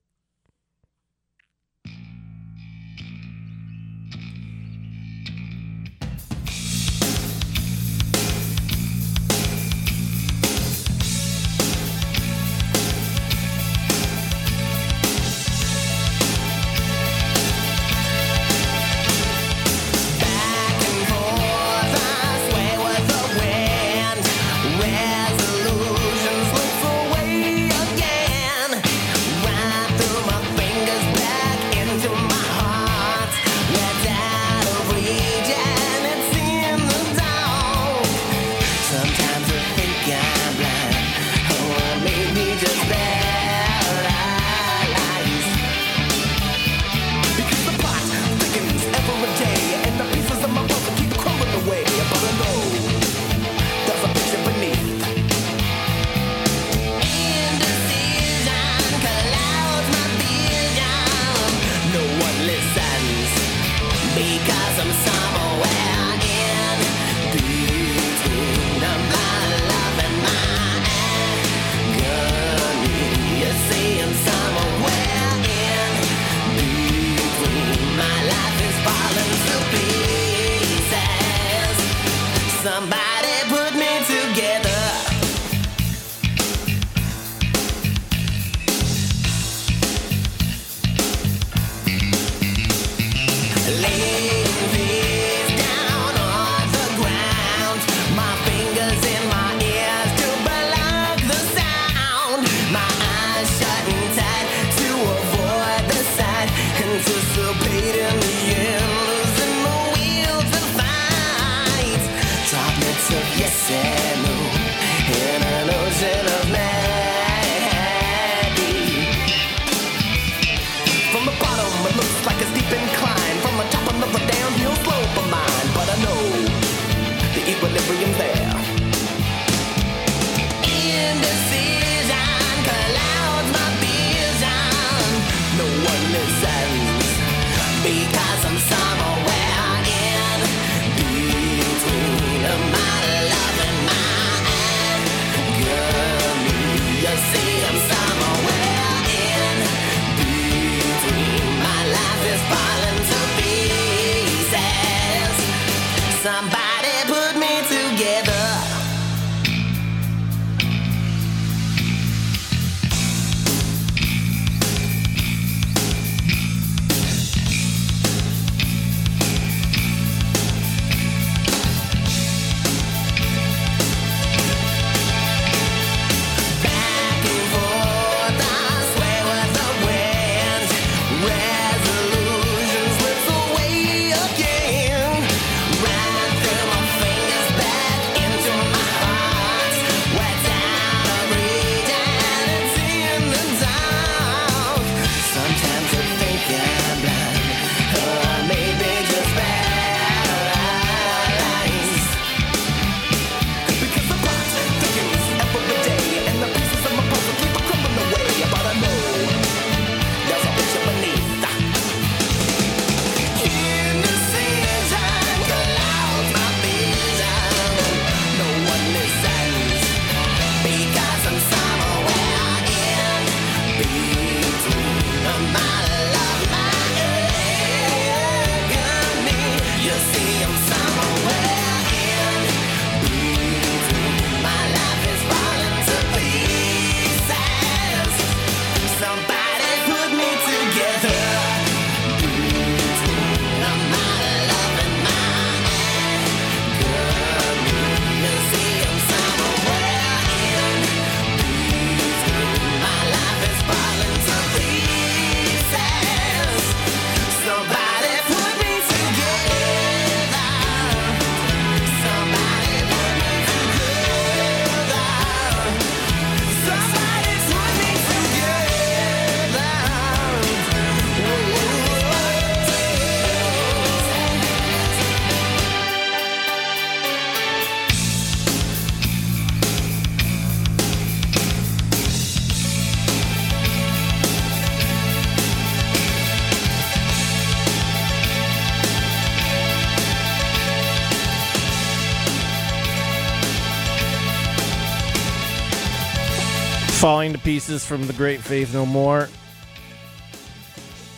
[297.05, 299.29] Falling to Pieces from the Great Faith No More.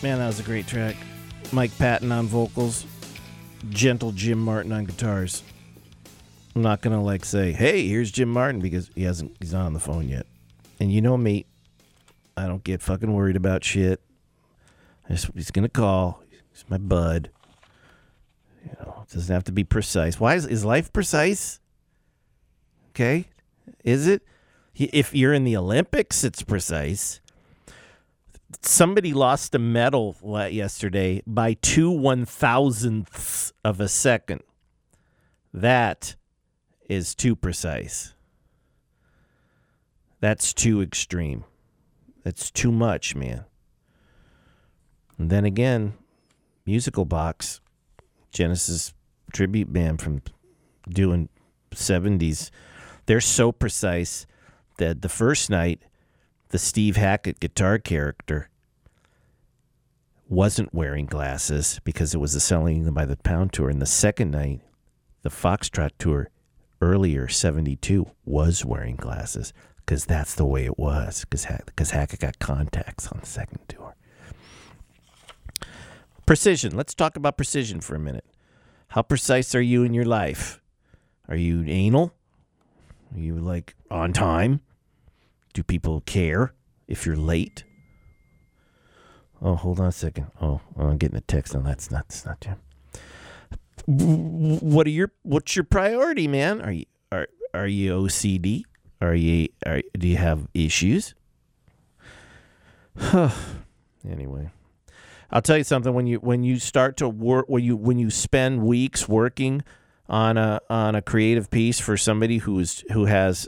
[0.04, 0.98] Man, that was a great track.
[1.54, 2.86] Mike Patton on vocals,
[3.70, 5.44] gentle Jim Martin on guitars.
[6.54, 9.38] I'm not gonna like say, "Hey, here's Jim Martin" because he hasn't.
[9.40, 10.26] He's not on the phone yet.
[10.82, 11.46] And you know me,
[12.36, 14.02] I don't get fucking worried about shit.
[15.10, 16.22] Just, he's gonna call.
[16.52, 17.30] He's my bud.
[18.66, 20.20] You know, it doesn't have to be precise.
[20.20, 21.62] Why is is life precise?
[22.90, 23.30] Okay,
[23.86, 24.22] is it?
[24.80, 27.20] If you're in the Olympics, it's precise.
[28.62, 30.16] Somebody lost a medal
[30.52, 34.42] yesterday by two one thousandths of a second.
[35.52, 36.16] That
[36.88, 38.14] is too precise.
[40.20, 41.44] That's too extreme.
[42.24, 43.46] That's too much, man.
[45.18, 45.94] And then again,
[46.66, 47.62] Musical Box,
[48.32, 48.94] Genesis
[49.34, 50.22] tribute band from
[50.88, 51.30] doing
[51.72, 52.52] 70s,
[53.08, 54.28] they're so precise
[54.78, 55.82] that the first night,
[56.50, 58.50] the Steve Hackett guitar character
[60.30, 63.70] wasn't wearing glasses because it was the Selling Them by the Pound tour.
[63.70, 64.62] And the second night,
[65.22, 66.30] the Foxtrot tour,
[66.82, 72.40] earlier, 72, was wearing glasses because that's the way it was because because Hackett got
[72.40, 73.96] contacts on the second tour.
[76.26, 76.76] Precision.
[76.76, 78.26] Let's talk about precision for a minute.
[78.90, 80.62] How precise are you in your life?
[81.30, 82.14] Are you anal?
[83.14, 84.62] Are you like on time?
[85.54, 86.54] Do people care
[86.88, 87.64] if you're late?
[89.42, 90.28] Oh, hold on a second.
[90.42, 91.54] Oh, oh I'm getting a text.
[91.54, 92.08] No, that's not.
[92.08, 92.58] That's not Jim.
[93.86, 96.62] What are your What's your priority, man?
[96.62, 98.64] Are you are Are you OCD?
[99.02, 101.14] Are you are Do you have issues?
[104.10, 104.50] anyway,
[105.30, 105.94] I'll tell you something.
[105.94, 109.64] When you when you start to work, when you when you spend weeks working
[110.10, 113.48] on a on a creative piece for somebody who's who has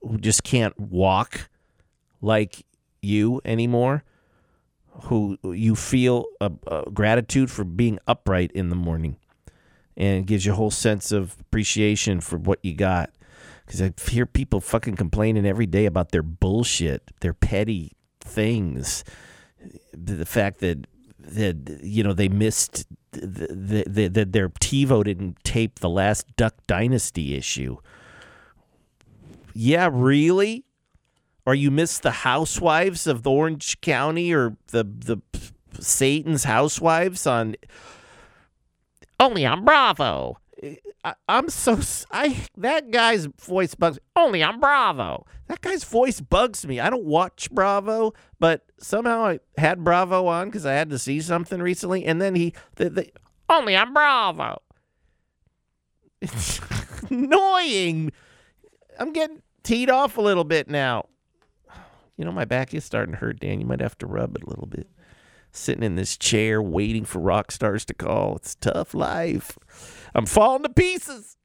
[0.00, 1.48] who just can't walk
[2.20, 2.64] like
[3.00, 4.04] you anymore,
[5.02, 9.16] who you feel a, a gratitude for being upright in the morning,
[9.96, 13.10] and gives you a whole sense of appreciation for what you got.
[13.64, 19.04] Because I hear people fucking complaining every day about their bullshit, their petty things,
[19.92, 20.86] the, fact that
[21.18, 26.54] that you know they missed that the, the, their TiVo didn't tape the last Duck
[26.66, 27.78] Dynasty issue.
[29.54, 30.64] Yeah, really?
[31.46, 35.18] Or you missed the Housewives of the Orange County or the the
[35.80, 37.56] Satan's Housewives on
[39.18, 40.38] only on Bravo.
[41.04, 41.78] I, am so
[42.10, 45.26] I that guy's voice bugs only on Bravo.
[45.46, 46.80] That guy's voice bugs me.
[46.80, 51.20] I don't watch Bravo, but somehow I had Bravo on because I had to see
[51.20, 53.12] something recently, and then he the, the
[53.48, 54.60] only on Bravo.
[56.20, 56.60] It's
[57.10, 58.10] annoying.
[58.98, 61.06] I'm getting teed off a little bit now.
[62.16, 63.60] You know, my back is starting to hurt, Dan.
[63.60, 64.88] You might have to rub it a little bit.
[65.52, 68.36] Sitting in this chair waiting for rock stars to call.
[68.36, 69.56] It's tough life.
[70.14, 71.36] I'm falling to pieces.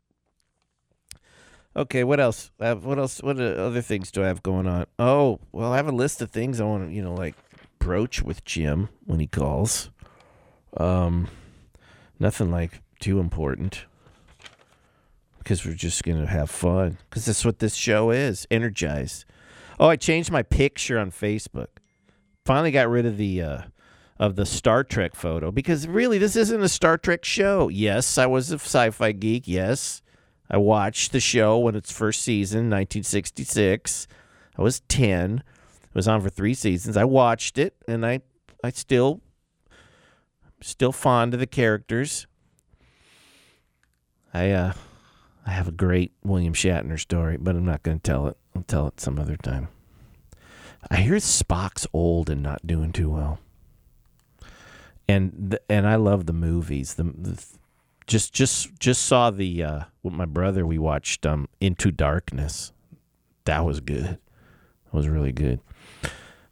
[1.76, 2.52] Okay, what else?
[2.58, 3.22] what else?
[3.22, 4.86] What other things do I have going on?
[5.00, 7.36] Oh, well, I have a list of things I want to, you know, like
[7.80, 9.90] broach with Jim when he calls.
[10.78, 11.28] Um,
[12.20, 13.86] nothing like too important
[15.40, 18.48] because we're just gonna have fun because that's what this show is.
[18.52, 19.26] Energized.
[19.80, 21.68] Oh, I changed my picture on Facebook.
[22.46, 23.62] Finally got rid of the uh,
[24.20, 27.68] of the Star Trek photo because really this isn't a Star Trek show.
[27.70, 29.48] Yes, I was a sci-fi geek.
[29.48, 30.02] Yes,
[30.50, 34.08] I watched the show when its first season, 1966.
[34.58, 35.44] I was 10.
[35.84, 36.98] It was on for 3 seasons.
[36.98, 38.22] I watched it and I
[38.64, 39.22] I still
[40.62, 42.28] still fond of the characters.
[44.34, 44.74] I uh
[45.46, 48.38] I have a great William Shatner story, but I'm not going to tell it.
[48.56, 49.68] I'll tell it some other time.
[50.90, 53.40] I hear Spock's old and not doing too well
[55.08, 56.96] and the, and I love the movies.
[56.96, 57.44] The, the,
[58.08, 60.66] just just just saw the uh, with my brother.
[60.66, 62.72] We watched um, Into Darkness.
[63.46, 64.06] That was good.
[64.06, 65.60] That was really good.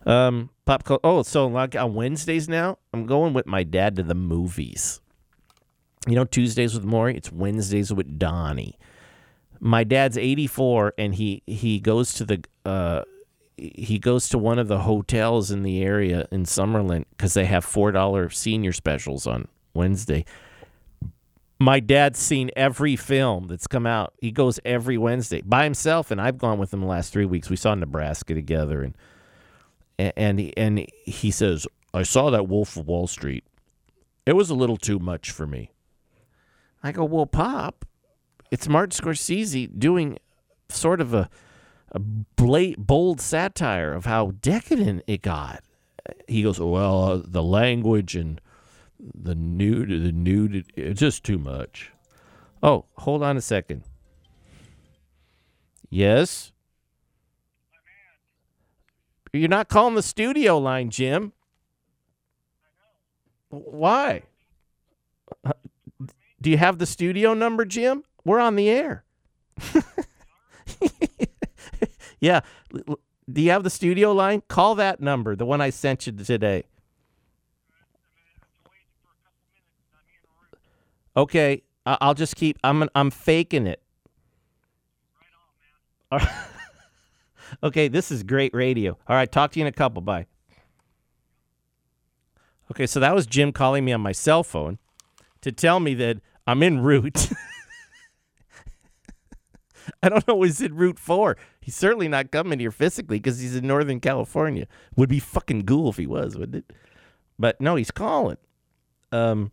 [0.06, 1.02] Um, pop culture.
[1.04, 4.99] Oh, so like on Wednesdays now, I'm going with my dad to the movies.
[6.08, 7.16] You know, Tuesdays with Morrie.
[7.16, 8.78] It's Wednesdays with Donnie.
[9.60, 13.04] My dad's 84, and he he goes to the uh,
[13.58, 17.64] he goes to one of the hotels in the area in Summerlin because they have
[17.64, 20.26] four dollar senior specials on Wednesday.
[21.60, 24.14] My dad's seen every film that's come out.
[24.20, 27.52] He goes every Wednesday by himself, and I've gone with him the last three weeks.
[27.52, 28.95] We saw Nebraska together, and
[30.18, 33.43] and he, and he says, "I saw that Wolf of Wall Street.
[34.26, 35.72] It was a little too much for me."
[36.82, 37.86] I go, "Well, Pop,
[38.49, 40.18] it's Martin Scorsese doing
[40.70, 41.30] sort of a."
[41.91, 45.63] a bla- bold satire of how decadent it got.
[46.27, 48.39] He goes, "Well, uh, the language and
[48.99, 51.91] the nude, the nude, it's just too much."
[52.63, 53.83] Oh, hold on a second.
[55.89, 56.51] Yes.
[59.33, 61.33] You're not calling the studio line, Jim.
[63.49, 64.23] Why?
[65.43, 65.53] Uh,
[66.41, 68.03] Do you have the studio number, Jim?
[68.25, 69.03] We're on the air.
[72.22, 72.41] yeah.
[72.72, 74.43] Do you have the studio line?
[74.47, 76.63] Call that number, the one I sent you today.
[81.15, 82.57] Okay, I'll just keep.
[82.63, 83.82] I'm I'm faking it.
[86.11, 86.28] Right.
[87.63, 88.97] okay, this is great radio.
[89.07, 90.01] All right, talk to you in a couple.
[90.01, 90.28] Bye.
[92.72, 94.78] Okay, so that was Jim calling me on my cell phone
[95.41, 97.30] to tell me that I'm en route.
[100.04, 101.38] I don't know what he's en route for.
[101.60, 104.68] He's certainly not coming here physically because he's in Northern California.
[104.95, 106.76] Would be fucking cool if he was, wouldn't it?
[107.38, 108.38] But no, he's calling.
[109.12, 109.52] Um.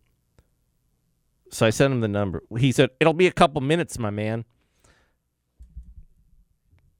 [1.51, 2.43] So I sent him the number.
[2.57, 4.45] He said it'll be a couple minutes, my man.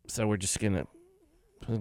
[0.07, 0.87] So we're just gonna.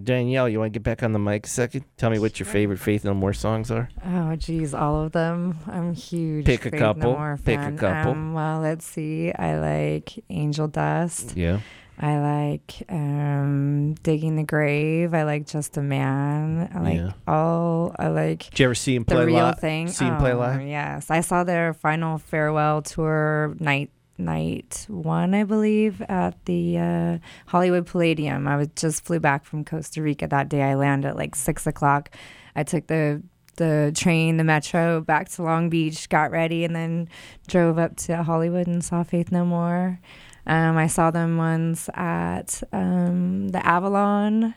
[0.03, 1.85] Danielle, you want to get back on the mic a second?
[1.97, 3.89] Tell me what your favorite Faith No More songs are.
[4.05, 5.59] Oh, geez, all of them.
[5.67, 6.45] I'm huge.
[6.47, 7.13] Pick a Faith couple.
[7.13, 8.13] No More Pick a couple.
[8.13, 9.33] Um, well, let's see.
[9.33, 11.37] I like Angel Dust.
[11.37, 11.61] Yeah.
[12.01, 15.15] I like um, Digging the Grave.
[15.15, 16.71] I like Just a Man.
[16.73, 17.13] I like Yeah.
[17.27, 17.93] all.
[17.99, 19.59] I like Did you ever see him the play real live?
[19.59, 19.89] thing.
[19.89, 20.63] See him play Oh, live?
[20.63, 27.19] Yes, I saw their final farewell tour night night one, I believe, at the uh,
[27.47, 28.47] Hollywood Palladium.
[28.49, 30.63] I was just flew back from Costa Rica that day.
[30.63, 32.11] I landed at like six o'clock.
[32.55, 33.23] I took the
[33.57, 37.09] the train, the metro back to Long Beach, got ready, and then
[37.49, 40.01] drove up to Hollywood and saw Faith No More.
[40.47, 44.55] Um, I saw them once at um, the Avalon.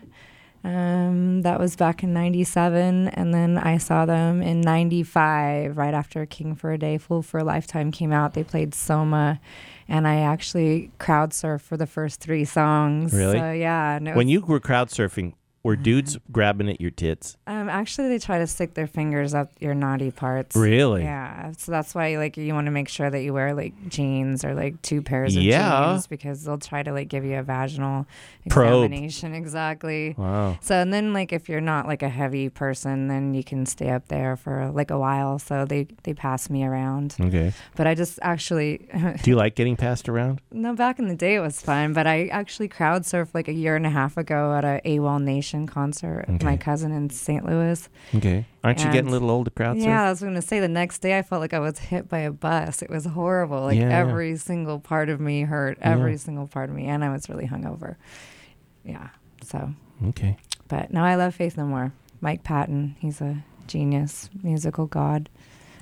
[0.64, 3.08] Um, that was back in 97.
[3.08, 7.38] And then I saw them in 95, right after King for a Day, Fool for
[7.40, 8.34] a Lifetime came out.
[8.34, 9.40] They played Soma.
[9.88, 13.12] And I actually crowd surfed for the first three songs.
[13.12, 13.38] Really?
[13.38, 13.96] So, yeah.
[13.96, 15.34] And When was- you were crowd surfing,
[15.64, 17.36] were dudes grabbing at your tits?
[17.46, 20.56] um, actually, they try to stick their fingers up your naughty parts.
[20.56, 21.02] Really?
[21.02, 21.52] Yeah.
[21.56, 24.54] So that's why, like, you want to make sure that you wear like jeans or
[24.54, 25.92] like two pairs of Yeah.
[25.92, 28.06] jeans because they'll try to like give you a vaginal
[28.48, 28.84] Probe.
[28.86, 29.34] examination.
[29.34, 30.14] Exactly.
[30.18, 30.58] Wow.
[30.60, 33.90] So and then like if you're not like a heavy person, then you can stay
[33.90, 35.38] up there for like a while.
[35.38, 37.14] So they they pass me around.
[37.20, 37.52] Okay.
[37.76, 38.88] But I just actually
[39.22, 40.40] Do you like getting passed around?
[40.50, 41.92] no back in the day it was fun.
[41.92, 45.22] But I actually crowd surfed like a year and a half ago at a AWOL
[45.22, 47.44] Nation concert with my cousin in St.
[47.44, 47.88] Louis.
[48.14, 48.46] Okay.
[48.64, 49.84] Aren't you getting a little old to crowd surf?
[49.86, 52.08] Yeah, I was going to say the next day I felt like I was hit
[52.08, 52.82] by a bus.
[52.82, 53.62] It was horrible.
[53.62, 53.98] Like Yeah, yeah.
[53.98, 55.78] every single part of me hurt.
[55.80, 57.96] Every single part of me, and I was really hungover.
[58.84, 59.08] Yeah.
[59.44, 59.72] So,
[60.08, 60.36] Okay.
[60.68, 61.92] but now I love Faith No More.
[62.20, 65.28] Mike Patton, he's a genius, musical god.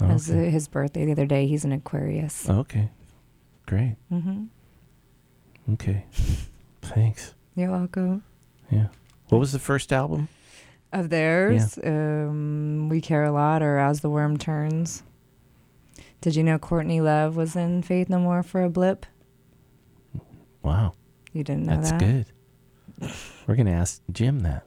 [0.00, 1.46] It was his birthday the other day.
[1.46, 2.48] He's an Aquarius.
[2.48, 2.88] Okay.
[3.66, 3.96] Great.
[4.08, 4.44] hmm
[5.74, 6.04] Okay.
[6.82, 7.34] Thanks.
[7.54, 8.24] You're welcome.
[8.70, 8.86] Yeah.
[9.30, 10.28] What was the first album?
[10.92, 15.04] Of theirs, um, We Care a Lot or As the Worm Turns.
[16.20, 19.06] Did you know Courtney Love was in Faith No More for a blip?
[20.62, 20.94] Wow.
[21.32, 22.00] You didn't know That's that?
[22.00, 23.14] That's good.
[23.46, 24.66] We're gonna ask Jim that.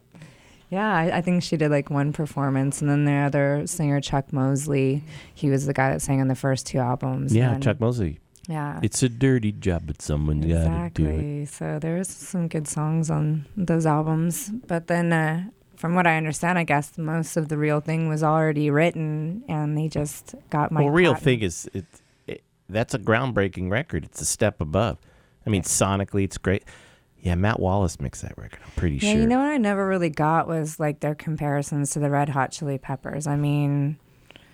[0.70, 4.34] Yeah, I, I think she did like one performance, and then the other singer, Chuck
[4.34, 5.04] Mosley,
[5.34, 7.36] he was the guy that sang on the first two albums.
[7.36, 8.20] Yeah, Chuck Mosley.
[8.48, 11.14] Yeah, It's a dirty job, but someone's got to do it.
[11.14, 11.46] exactly.
[11.46, 15.46] So there's some good songs on those albums, but then, uh,
[15.78, 19.78] from what I understand, I guess most of the real thing was already written, and
[19.78, 21.86] they just got my well, real thing is it,
[22.28, 22.44] it.
[22.70, 24.04] That's a groundbreaking record.
[24.06, 24.98] It's a step above.
[25.46, 26.64] I mean, sonically, it's great.
[27.22, 28.60] Yeah, Matt Wallace mixed that record.
[28.66, 29.22] I'm pretty Yeah, sure.
[29.22, 32.52] you know what I never really got was like their comparisons to the Red Hot
[32.52, 33.26] Chili Peppers.
[33.28, 33.98] I mean,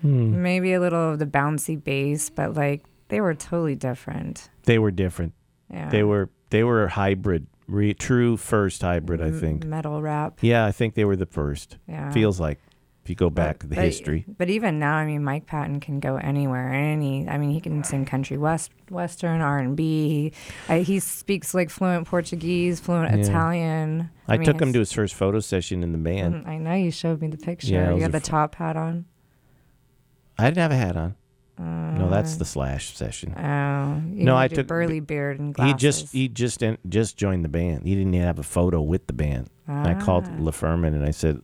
[0.01, 0.41] Hmm.
[0.41, 4.49] maybe a little of the bouncy bass, but like they were totally different.
[4.63, 5.33] They were different.
[5.69, 5.89] Yeah.
[5.89, 9.21] They were they were a hybrid, re, true first hybrid.
[9.21, 9.65] I M- think.
[9.65, 10.39] metal rap.
[10.41, 11.77] Yeah, I think they were the first.
[11.87, 12.11] Yeah.
[12.11, 12.59] Feels like
[13.03, 14.25] if you go back But- the but- history.
[14.37, 16.73] But even now, I mean, Mike Patton can go anywhere.
[16.73, 20.31] Any, I mean, he can sing country, west, western, R and B.
[20.67, 23.23] He, speaks like fluent Portuguese, fluent Yeah.
[23.23, 24.09] Italian.
[24.27, 26.33] I, mean, took him to his first photo session in the band.
[26.45, 27.73] Mhm, I know you showed me the picture.
[27.73, 29.05] Yeah, you had the f- top hat on.
[30.37, 31.15] I didn't have a hat on.
[31.59, 33.33] No, that's Uh, the Slash session.
[33.37, 35.71] Oh, you No, I took- burly beard and glasses.
[35.73, 37.83] He just he just just joined the band.
[37.83, 39.49] He didn't even have a photo with the band.
[39.67, 40.37] I called Ah.
[40.39, 41.41] LaFerman and I said,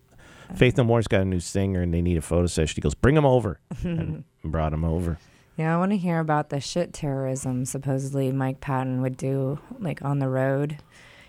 [0.55, 2.75] Faith No More's got a new singer and they need a photo session.
[2.75, 5.17] He goes, bring him over, and brought him over.
[5.57, 10.03] Yeah, I want to hear about the shit terrorism supposedly Mike Patton would do, like
[10.03, 10.77] on the road.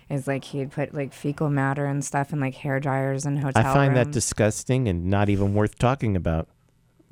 [0.09, 3.65] is like he'd put like fecal matter and stuff in like hair dryers and hotel
[3.65, 6.47] I find that disgusting and not even worth talking about.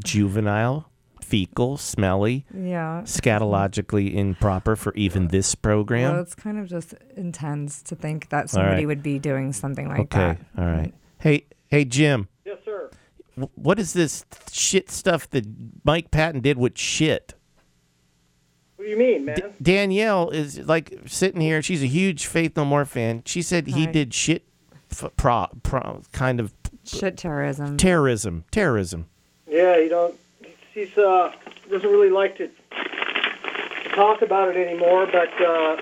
[0.04, 0.90] Juvenile,
[1.26, 3.02] fecal, smelly, yeah.
[3.04, 6.14] scatologically improper for even this program.
[6.14, 8.88] Well, it's kind of just intense to think that somebody right.
[8.88, 10.32] would be doing something like okay, that.
[10.32, 10.94] Okay, all right.
[11.20, 12.28] Hey, hey, Jim.
[12.46, 12.92] Yes, sir.
[13.56, 15.46] What is this shit stuff that
[15.84, 17.34] Mike Patton did with shit?
[18.76, 19.36] What do you mean, man?
[19.36, 21.62] D- Danielle is like sitting here.
[21.62, 23.24] She's a huge Faith No More fan.
[23.26, 23.94] She said he Right.
[23.94, 24.44] did shit,
[24.92, 26.54] f- pro, pro, kind of
[26.86, 27.78] Shit terrorism.
[27.78, 28.44] terrorism.
[28.52, 29.08] Terrorism.
[29.50, 30.16] yeah, you don't.
[30.76, 31.32] He's uh
[31.70, 35.08] doesn't really like to, to talk about it anymore.
[35.08, 35.82] But uh,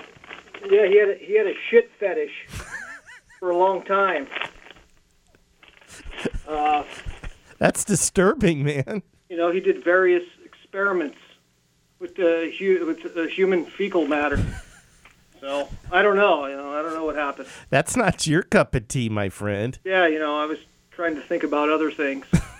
[0.70, 2.46] yeah, he had a, he had a shit fetish
[3.40, 4.28] for a long time.
[6.46, 6.84] Uh,
[7.58, 9.02] That's disturbing, man.
[9.28, 11.18] you know, he did various experiments
[11.98, 14.38] with the hu- with the human fecal matter.
[15.40, 16.46] So I don't know.
[16.46, 17.48] You know, I don't know what happened.
[17.68, 19.76] That's not your cup of tea, my friend.
[19.84, 20.58] Yeah, you know, I was
[20.92, 22.26] trying to think about other things.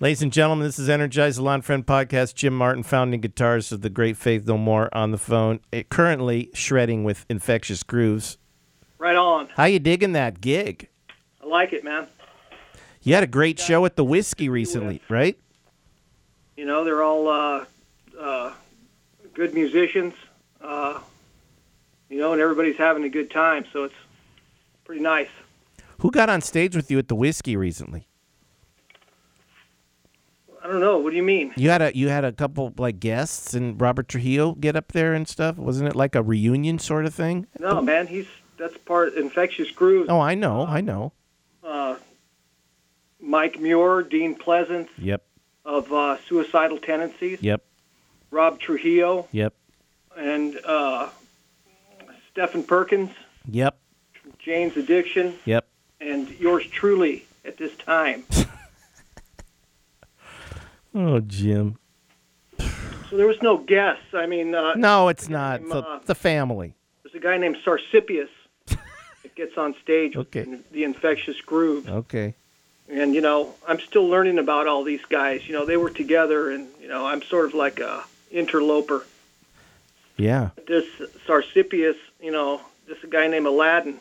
[0.00, 2.34] Ladies and gentlemen, this is Energize the Lon Friend podcast.
[2.36, 5.58] Jim Martin, founding guitarist of the Great Faith No More, on the phone.
[5.72, 8.38] Eh, currently shredding with infectious grooves.
[8.98, 9.48] right on.
[9.56, 10.88] How you digging that gig?
[11.42, 12.06] I like it, man.
[13.02, 15.36] You had a great show at the Whisky recently, right?
[16.56, 17.64] You know, they're all uh,
[18.18, 18.52] uh,
[19.34, 20.14] good musicians.
[20.60, 21.00] Uh,
[22.08, 23.94] you know, and everybody's having a good time, so it's
[24.84, 25.28] pretty nice.
[25.98, 28.07] Who got on stage with you at the Whisky recently?
[30.68, 30.98] I don't know.
[30.98, 31.54] What do you mean?
[31.56, 35.14] You had a you had a couple like guests and Robert Trujillo get up there
[35.14, 35.56] and stuff.
[35.56, 37.46] Wasn't it like a reunion sort of thing?
[37.58, 38.06] No, man.
[38.06, 38.26] He's
[38.58, 40.10] that's part infectious grooves.
[40.10, 41.12] Oh, I know, I know.
[41.64, 41.96] Uh,
[43.18, 45.24] Mike Muir, Dean Pleasants Yep,
[45.64, 47.64] of uh, Suicidal Tendencies, yep,
[48.30, 49.54] Rob Trujillo, yep,
[50.16, 51.08] and uh,
[52.30, 53.10] Stephen Perkins,
[53.46, 53.78] yep,
[54.38, 55.66] Jane's Addiction, yep.
[56.00, 58.24] and yours truly at this time.
[60.94, 61.76] Oh, Jim.
[62.58, 64.12] So there was no guests.
[64.12, 65.60] I mean, uh, No, it's not.
[65.60, 66.74] It's a, uh, it's a family.
[67.02, 68.28] there's a guy named Sarsippius
[68.66, 70.44] that gets on stage Okay.
[70.44, 71.88] with the infectious groove.
[71.88, 72.34] Okay.
[72.90, 75.46] And, you know, I'm still learning about all these guys.
[75.46, 79.04] You know, they were together, and, you know, I'm sort of like a interloper.
[80.16, 80.50] Yeah.
[80.66, 80.86] This
[81.26, 84.00] Sarsippius, you know, this guy named Aladdin.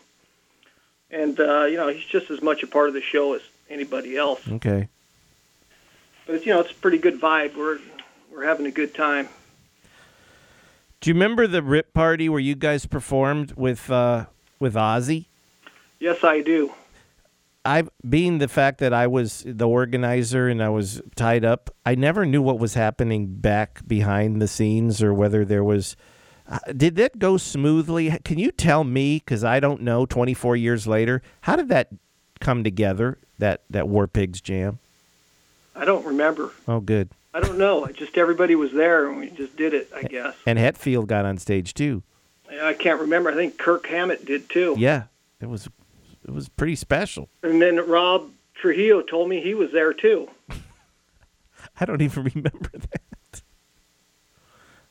[1.12, 4.18] And, uh, you know, he's just as much a part of the show as anybody
[4.18, 4.42] else.
[4.50, 4.88] Okay.
[6.28, 7.55] But, it's, you know, it's a pretty good vibe.
[7.55, 7.80] We're,
[8.32, 9.30] we're having a good time.
[10.99, 14.25] Do you remember the Rip Party where you guys performed with uh,
[14.59, 15.25] with Ozzy?
[15.99, 16.73] Yes, I do.
[17.63, 21.95] I, being the fact that I was the organizer and I was tied up, I
[21.95, 25.95] never knew what was happening back behind the scenes or whether there was.
[26.49, 28.09] Uh, did that go smoothly?
[28.23, 29.17] Can you tell me?
[29.17, 30.05] Because I don't know.
[30.05, 31.89] Twenty four years later, how did that
[32.39, 33.19] come together?
[33.38, 34.80] That that War Pigs jam.
[35.78, 36.51] I don't remember.
[36.67, 37.09] Oh, good.
[37.34, 37.86] I don't know.
[37.86, 40.36] I Just everybody was there, and we just did it, I guess.
[40.45, 42.01] And Hetfield got on stage too.
[42.61, 43.30] I can't remember.
[43.30, 44.75] I think Kirk Hammett did too.
[44.78, 45.03] Yeah,
[45.39, 45.67] it was
[46.28, 47.30] it was pretty special.
[47.43, 50.30] And then Rob Trujillo told me he was there too.
[51.80, 53.41] I don't even remember that.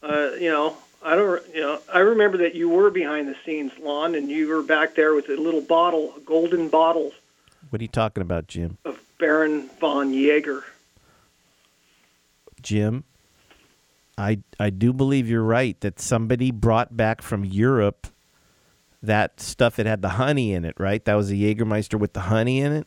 [0.02, 1.42] Uh, you know, I don't.
[1.54, 4.94] You know, I remember that you were behind the scenes, Lon, and you were back
[4.94, 7.12] there with a little bottle, a golden bottle
[7.70, 8.78] What are you talking about, Jim?
[8.84, 10.64] of Baron von Jaeger.
[12.66, 13.04] Jim,
[14.18, 18.08] I I do believe you're right that somebody brought back from Europe
[19.00, 21.04] that stuff that had the honey in it, right?
[21.04, 22.86] That was a Jägermeister with the honey in it.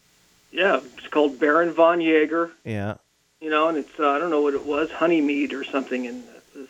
[0.51, 2.51] Yeah, it's called Baron von Jaeger.
[2.65, 2.95] Yeah,
[3.39, 6.03] You know, and it's uh, I don't know what it was, honey mead or something,
[6.03, 6.23] in
[6.53, 6.67] this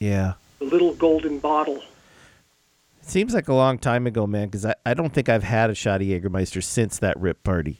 [0.00, 0.32] yeah.
[0.58, 1.76] The little golden bottle.
[3.00, 5.70] It seems like a long time ago, man, because I, I don't think I've had
[5.70, 7.78] a shot of Jägermeister since that rip party.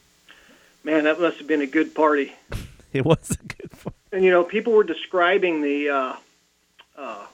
[0.85, 2.35] Man, that must have been a good party.
[2.93, 3.95] It was a good one.
[4.13, 5.91] And you know, people were describing the.
[5.91, 6.17] Uh,
[6.97, 7.27] uh,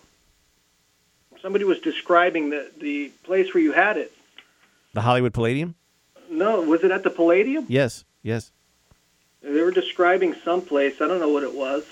[1.41, 4.13] somebody was describing the the place where you had it.
[4.93, 5.75] The Hollywood Palladium?
[6.31, 7.67] No, was it at the Palladium?
[7.69, 8.51] Yes, yes.
[9.43, 11.01] They were describing some place.
[11.01, 11.85] I don't know what it was,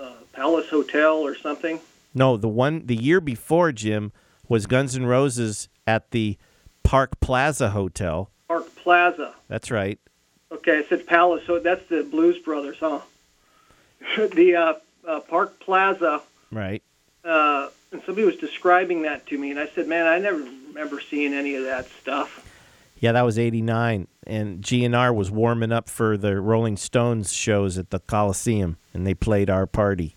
[0.00, 1.80] uh, Palace Hotel or something.
[2.14, 4.12] No, the one the year before Jim
[4.48, 6.38] was Guns N' Roses at the
[6.82, 8.30] Park Plaza Hotel.
[8.48, 9.34] Park Plaza.
[9.48, 9.98] That's right.
[10.50, 11.42] Okay, I said Palace.
[11.46, 13.00] So that's the Blues Brothers, huh?
[14.34, 14.74] the uh,
[15.06, 16.22] uh, Park Plaza.
[16.50, 16.82] Right.
[17.24, 21.00] Uh, and somebody was describing that to me, and I said, "Man, I never remember
[21.00, 22.48] seeing any of that stuff."
[22.98, 27.90] Yeah, that was 89 and GNR was warming up for the Rolling Stones shows at
[27.90, 30.14] the Coliseum and they played our party.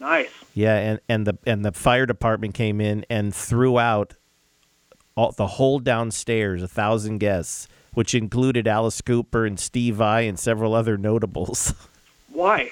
[0.00, 0.30] Nice.
[0.52, 4.14] Yeah, and and the and the fire department came in and threw out
[5.14, 10.38] all, the whole downstairs, a thousand guests, which included Alice Cooper and Steve I and
[10.38, 11.74] several other notables,
[12.32, 12.70] Why?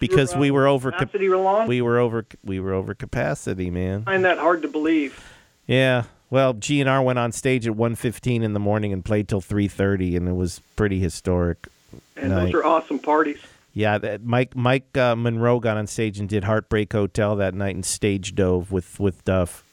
[0.00, 1.68] Because we were over cap- Capacity Roland?
[1.68, 4.02] we were over we were over capacity, man.
[4.06, 5.22] I find that hard to believe.
[5.66, 6.04] Yeah.
[6.30, 10.28] Well, GNR went on stage at 1:15 in the morning and played till 3:30, and
[10.28, 11.68] it was pretty historic.
[12.16, 12.46] And Night.
[12.46, 13.38] those are awesome parties.
[13.72, 17.74] Yeah, that Mike Mike uh, Monroe got on stage and did Heartbreak Hotel that night
[17.74, 19.64] and stage dove with with Duff.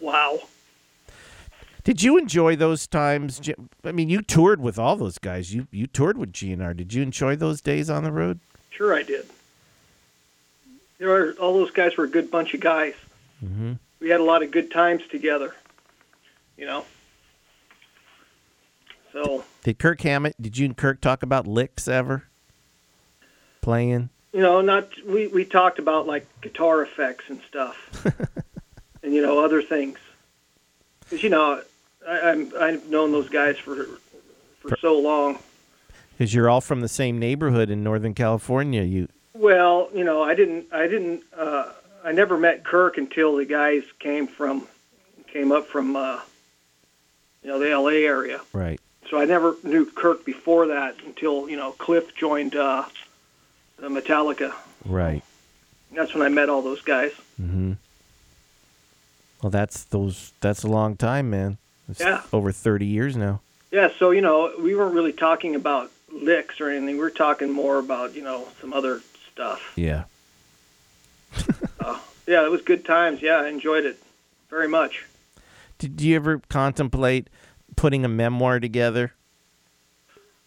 [0.00, 0.38] Wow.
[1.82, 3.40] Did you enjoy those times?
[3.84, 5.54] I mean, you toured with all those guys.
[5.54, 6.76] You you toured with GNR.
[6.76, 8.38] Did you enjoy those days on the road?
[8.80, 9.26] Sure, I did.
[10.96, 12.94] There are all those guys were a good bunch of guys.
[13.44, 13.74] Mm-hmm.
[14.00, 15.54] We had a lot of good times together.
[16.56, 16.86] You know.
[19.12, 20.34] So Did Kirk Hammett?
[20.40, 22.24] Did you and Kirk talk about licks ever?
[23.60, 24.08] Playing?
[24.32, 28.06] you know, not we we talked about like guitar effects and stuff,
[29.02, 29.98] and you know other things.
[31.00, 31.60] Because you know,
[32.08, 33.84] I, I'm I've known those guys for
[34.60, 35.38] for so long.
[36.20, 38.82] Because you're all from the same neighborhood in Northern California.
[38.82, 41.70] You Well, you know, I didn't, I didn't, uh,
[42.04, 44.68] I never met Kirk until the guys came from,
[45.28, 46.20] came up from, uh,
[47.42, 48.04] you know, the L.A.
[48.04, 48.42] area.
[48.52, 48.78] right?
[49.08, 52.84] So I never knew Kirk before that until you know Cliff joined uh,
[53.78, 54.52] the Metallica.
[54.84, 55.22] Right.
[55.90, 57.12] That's when I met all those guys.
[57.40, 57.72] Mm-hmm.
[59.42, 60.34] Well, that's those.
[60.42, 61.56] That's a long time, man.
[61.88, 62.20] It's Yeah.
[62.30, 63.40] Over thirty years now.
[63.72, 66.98] Yeah, so you know, we weren't really talking about licks or anything.
[66.98, 69.00] We're talking more about you know some other
[69.32, 69.72] stuff.
[69.76, 70.04] Yeah.
[72.30, 73.22] Yeah, it was good times.
[73.22, 74.00] Yeah, I enjoyed it
[74.50, 75.04] very much.
[75.78, 77.26] Did you ever contemplate
[77.74, 79.14] putting a memoir together?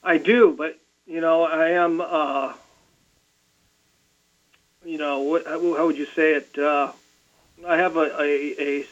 [0.01, 1.99] I do, but you know, I am.
[1.99, 2.53] Uh,
[4.86, 6.57] you know, what, how how would you say it?
[6.57, 6.93] Uh,
[7.68, 8.86] I have a, a, a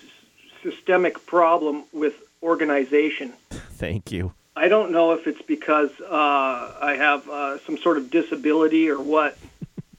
[0.62, 3.32] systemic problem with organization.
[3.52, 4.34] Thank you.
[4.56, 9.02] I don't know if it's because uh, I have uh, some sort of disability or
[9.02, 9.38] what,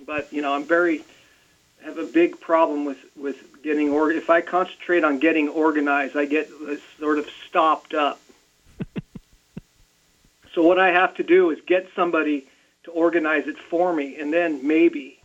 [0.04, 1.02] but you know, I'm very
[1.82, 6.26] have a big problem with with getting or if I concentrate on getting organized, I
[6.26, 8.20] get uh, sort of stopped up.
[10.54, 12.46] so what I have to do is get somebody
[12.84, 15.20] to organize it for me, and then maybe,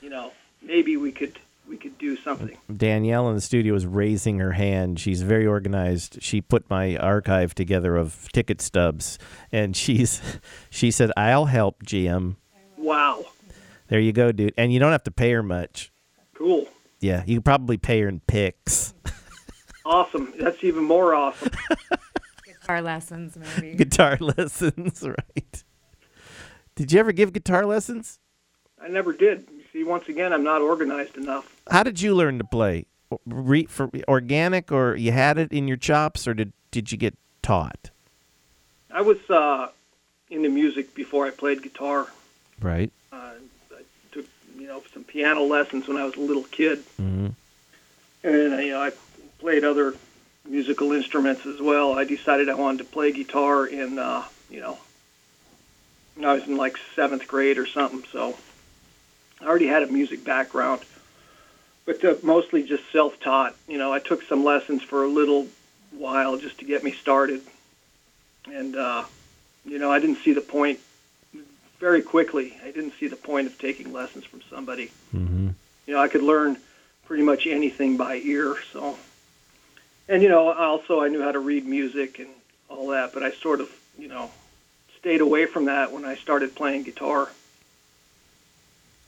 [0.00, 1.38] you know, maybe we could
[1.70, 2.58] we could do something.
[2.76, 4.98] Danielle in the studio is raising her hand.
[4.98, 6.20] She's very organized.
[6.20, 9.18] She put my archive together of ticket stubs,
[9.52, 10.20] and she's
[10.70, 12.36] she said, "I'll help, Jim."
[12.76, 13.26] Wow,
[13.88, 14.54] There you go, dude.
[14.58, 15.92] And you don't have to pay her much.
[16.34, 16.66] cool,
[16.98, 18.94] Yeah, you could probably pay her in picks.
[19.84, 20.32] awesome.
[20.40, 21.50] That's even more awesome.
[22.44, 23.74] Guitar lessons, maybe.
[23.76, 25.64] guitar lessons, right?
[26.74, 28.18] Did you ever give guitar lessons?
[28.82, 29.46] I never did.
[29.72, 31.54] See, once again, I'm not organized enough.
[31.70, 32.86] How did you learn to play?
[33.26, 37.16] Re, for organic, or you had it in your chops, or did did you get
[37.42, 37.90] taught?
[38.92, 39.68] I was uh,
[40.30, 42.06] into music before I played guitar.
[42.60, 42.92] Right.
[43.12, 43.32] Uh,
[43.72, 47.28] I took, you know, some piano lessons when I was a little kid, hmm
[48.22, 48.92] and you know I
[49.38, 49.94] played other
[50.48, 51.98] musical instruments as well.
[51.98, 54.78] I decided I wanted to play guitar in, uh, you know,
[56.14, 58.04] when I was in like seventh grade or something.
[58.12, 58.36] So
[59.40, 60.80] I already had a music background,
[61.86, 63.54] but uh, mostly just self-taught.
[63.68, 65.46] You know, I took some lessons for a little
[65.92, 67.40] while just to get me started,
[68.52, 69.04] and uh,
[69.64, 70.80] you know, I didn't see the point
[71.78, 72.56] very quickly.
[72.62, 74.90] I didn't see the point of taking lessons from somebody.
[75.10, 75.48] hmm
[75.86, 76.58] You know, I could learn
[77.06, 78.56] pretty much anything by ear.
[78.72, 78.96] So,
[80.08, 82.28] and you know, also I knew how to read music and
[82.68, 84.30] all that, but I sort of, you know,
[84.98, 87.30] stayed away from that when I started playing guitar.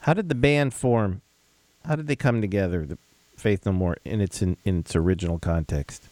[0.02, 1.22] How did the band form?
[1.86, 2.84] How did they come together?
[2.84, 2.98] The
[3.36, 6.04] Faith No More in its in, in its original context.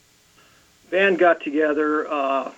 [0.90, 2.08] Band got together.
[2.10, 2.52] Uh,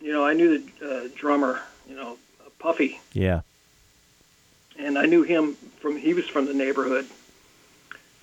[0.00, 2.16] you know, I knew the uh, drummer, you know,
[2.58, 3.40] Puffy, Yeah.
[4.78, 7.06] and I knew him from he was from the neighborhood.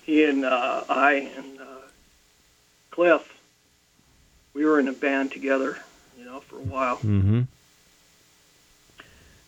[0.04, 1.64] He and uh, I and uh,
[2.90, 3.40] Cliff,
[4.54, 5.78] we were in a band together,
[6.18, 6.96] you know, for a while.
[6.98, 7.42] Mm-hmm.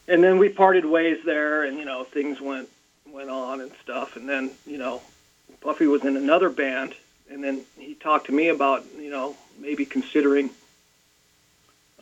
[0.09, 2.69] and then we parted ways there and you know things went
[3.13, 5.01] went on and stuff and then you know
[5.61, 6.95] Puffy was in another band
[7.31, 10.51] and then he talked to me about you know maybe considering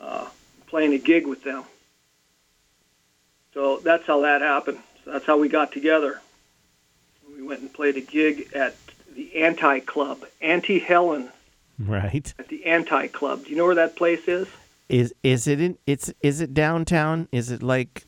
[0.01, 0.27] uh,
[0.67, 1.65] playing a gig with them
[3.53, 6.21] so that's how that happened so that's how we got together
[7.35, 8.75] we went and played a gig at
[9.15, 11.29] the anti club anti helen
[11.79, 12.33] Right.
[12.39, 14.47] at the anti club do you know where that place is
[14.89, 15.79] Is is it in?
[15.87, 17.27] It's is it downtown?
[17.33, 18.05] Is it like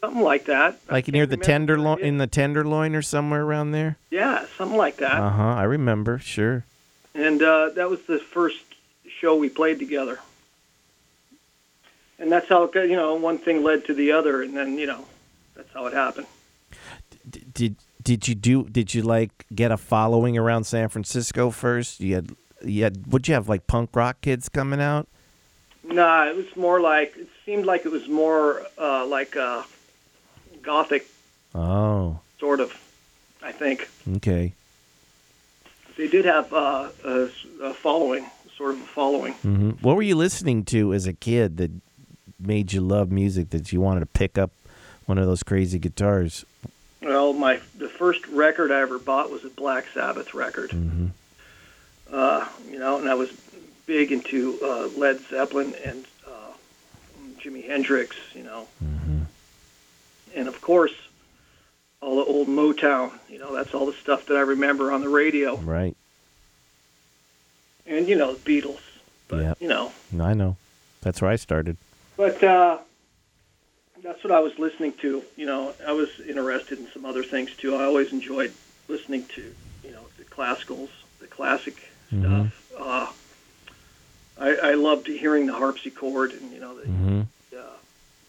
[0.00, 2.08] something like that like near the tenderloin where it is.
[2.08, 3.96] in the tenderloin or somewhere around there?
[4.10, 5.42] yeah something like that Uh huh.
[5.54, 6.18] I remember.
[6.18, 6.64] Sure.
[7.14, 8.58] and uh, that was the first
[9.20, 10.18] show we played together.
[12.18, 14.78] And that's how it got, you know one thing led to the other, and then
[14.78, 15.04] you know
[15.56, 16.26] that's how it happened.
[17.28, 18.64] D- did did you do?
[18.68, 22.00] Did you like get a following around San Francisco first?
[22.00, 22.30] You had
[22.62, 23.12] you had.
[23.12, 25.08] Would you have like punk rock kids coming out?
[25.82, 29.62] Nah, it was more like it seemed like it was more uh, like uh,
[30.62, 31.06] gothic
[31.54, 32.72] Oh, sort of.
[33.42, 34.52] I think okay.
[35.96, 37.28] they did have uh, a,
[37.62, 38.26] a following,
[38.56, 39.34] sort of a following.
[39.34, 41.70] hmm What were you listening to as a kid that
[42.40, 43.50] made you love music?
[43.50, 44.50] That you wanted to pick up
[45.06, 46.44] one of those crazy guitars?
[47.02, 50.72] Well, my the first record I ever bought was a Black Sabbath record.
[50.72, 51.08] hmm
[52.10, 53.30] Uh, you know, and I was
[53.86, 56.04] big into uh, Led Zeppelin and
[57.44, 58.16] Jimi Hendrix.
[58.34, 58.68] You know,
[60.34, 60.92] and of course
[62.00, 63.12] all the old Motown.
[63.28, 65.96] You know, that's all the stuff that I remember on the radio, Right.
[67.86, 68.80] and you know the Beatles.
[69.28, 69.54] But Yeah.
[69.60, 70.56] you know, I know.
[71.02, 71.76] That's where I started.
[72.16, 72.78] but uh,
[74.02, 75.22] that's what I was listening to.
[75.36, 77.74] You know, I was interested in some other things too.
[77.76, 78.52] I always enjoyed
[78.88, 79.42] listening to
[79.82, 80.88] you know the classicals,
[81.20, 81.76] the classic
[82.12, 82.50] Mhm.
[82.50, 82.78] stuff.
[82.78, 83.12] Uh,
[84.38, 87.24] I, I loved hearing the harpsichord and you know the hmm uh,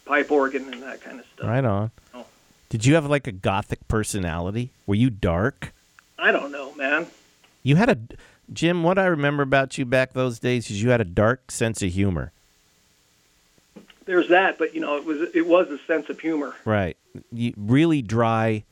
[0.05, 1.47] pipe organ and that kind of stuff.
[1.47, 1.91] Right on.
[2.13, 2.25] Oh.
[2.69, 4.71] Did you have like a gothic personality?
[4.85, 5.73] Were you dark?
[6.17, 7.07] I don't know, man.
[7.63, 7.97] You had a
[8.53, 8.83] Jim.
[8.83, 11.91] What I remember about you back those days is you had a dark sense of
[11.91, 12.31] humor.
[14.05, 16.55] There's that, but you know, it was it was a sense of humor.
[16.63, 16.95] Right.
[17.31, 18.63] You really dry.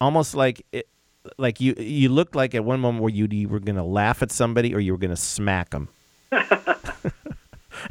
[0.00, 0.88] Almost like it,
[1.38, 4.22] like you you looked like at one moment where you, you were going to laugh
[4.22, 5.88] at somebody or you were going to smack them.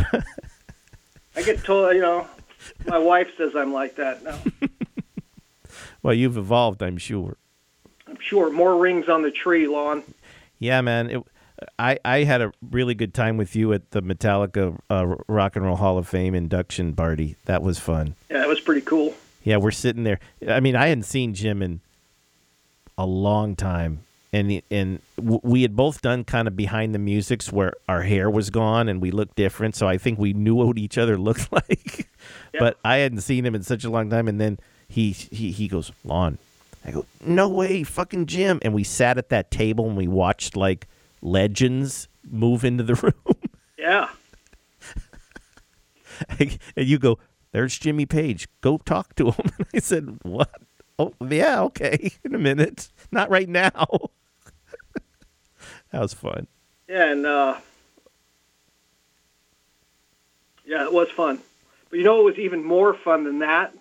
[1.39, 2.27] I get told, you know,
[2.85, 4.39] my wife says I'm like that now.
[6.01, 7.35] Well, you've evolved, I'm sure.
[8.07, 10.01] I'm sure more rings on the tree, Lon.
[10.57, 11.09] Yeah, man.
[11.09, 11.23] It,
[11.77, 15.65] I I had a really good time with you at the Metallica uh, Rock and
[15.65, 17.35] Roll Hall of Fame induction party.
[17.45, 18.15] That was fun.
[18.31, 19.13] Yeah, it was pretty cool.
[19.43, 20.19] Yeah, we're sitting there.
[20.47, 21.81] I mean, I hadn't seen Jim in
[22.97, 27.73] a long time, and and we had both done kind of behind the musics where
[27.87, 29.75] our hair was gone and we looked different.
[29.75, 32.09] So I think we knew what each other looked like.
[32.53, 32.59] Yeah.
[32.59, 35.67] But I hadn't seen him in such a long time, and then he he he
[35.67, 36.37] goes, "Lon,"
[36.85, 40.55] I go, "No way, fucking Jim!" And we sat at that table and we watched
[40.55, 40.87] like
[41.21, 42.95] legends move into the
[43.27, 43.35] room.
[43.77, 44.09] Yeah.
[46.39, 47.17] and you go,
[47.51, 48.47] "There's Jimmy Page.
[48.61, 50.51] Go talk to him." And I said, "What?
[50.99, 52.11] Oh, yeah, okay.
[52.25, 52.89] In a minute.
[53.11, 54.11] Not right now."
[55.91, 56.47] That was fun.
[56.87, 57.57] Yeah, and uh,
[60.65, 61.39] yeah, it was fun.
[61.89, 63.73] But you know what was even more fun than that?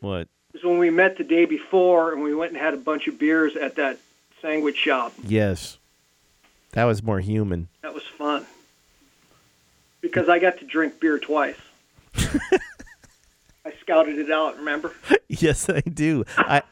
[0.00, 0.28] What?
[0.52, 3.18] Was when we met the day before and we went and had a bunch of
[3.18, 3.98] beers at that
[4.42, 5.12] sandwich shop.
[5.24, 5.78] Yes,
[6.72, 7.68] that was more human.
[7.82, 8.46] That was fun.
[10.00, 11.58] Because I got to drink beer twice.
[12.14, 14.94] I scouted it out, remember?
[15.28, 16.24] yes, I do.
[16.38, 16.62] I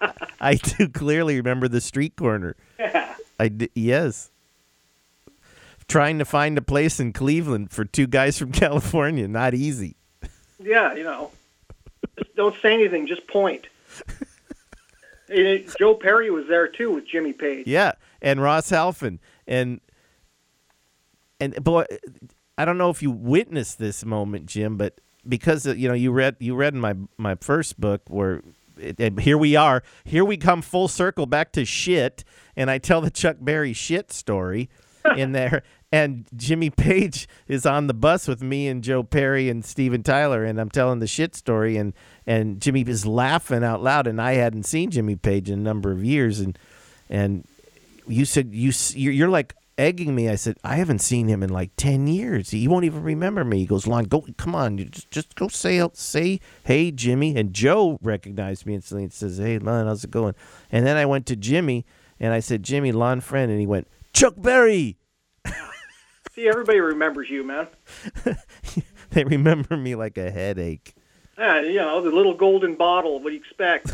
[0.40, 2.56] I do clearly remember the street corner.
[2.78, 3.14] Yeah.
[3.40, 4.30] I d- yes.
[5.88, 9.96] Trying to find a place in Cleveland for two guys from California, not easy.
[10.60, 11.30] Yeah, you know.
[12.18, 13.66] Just don't say anything, just point.
[15.78, 17.66] Joe Perry was there too with Jimmy Page.
[17.66, 19.80] Yeah, and Ross Halfin and
[21.40, 21.84] and boy,
[22.56, 26.12] I don't know if you witnessed this moment, Jim, but because uh, you know you
[26.12, 28.42] read you read in my my first book where
[28.98, 32.24] and here we are, here we come full circle back to shit,
[32.56, 34.68] and I tell the Chuck Berry shit story
[35.16, 35.62] in there.
[35.90, 40.44] And Jimmy Page is on the bus with me and Joe Perry and Steven Tyler,
[40.44, 41.94] and I'm telling the shit story, and
[42.26, 45.90] and Jimmy is laughing out loud, and I hadn't seen Jimmy Page in a number
[45.90, 46.58] of years, and
[47.08, 47.46] and
[48.06, 50.28] you said you you're like egging me.
[50.28, 52.50] I said I haven't seen him in like ten years.
[52.50, 53.60] He won't even remember me.
[53.60, 57.98] He goes, "Lon, go, come on, just just go say say hey Jimmy." And Joe
[58.02, 60.34] recognized me instantly and says, "Hey Lon, how's it going?"
[60.70, 61.86] And then I went to Jimmy
[62.20, 64.97] and I said, "Jimmy, Lon friend," and he went, "Chuck Berry."
[66.38, 67.66] See, everybody remembers you, man.
[69.10, 70.94] They remember me like a headache.
[71.38, 73.20] Yeah, you know, the little golden bottle.
[73.20, 73.90] What do you expect?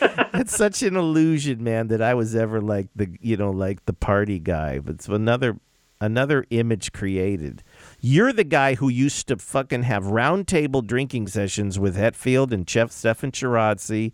[0.34, 3.92] it's such an illusion, man, that I was ever like the you know like the
[3.92, 4.78] party guy.
[4.78, 5.58] But it's another
[6.00, 7.64] another image created.
[8.00, 12.92] You're the guy who used to fucking have roundtable drinking sessions with Hetfield and Chef
[12.92, 14.12] Stefan Chirazi,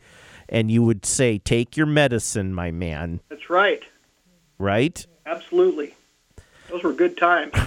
[0.48, 3.82] and you would say, "Take your medicine, my man." That's right.
[4.58, 5.06] Right?
[5.26, 5.94] Absolutely.
[6.68, 7.52] Those were good times.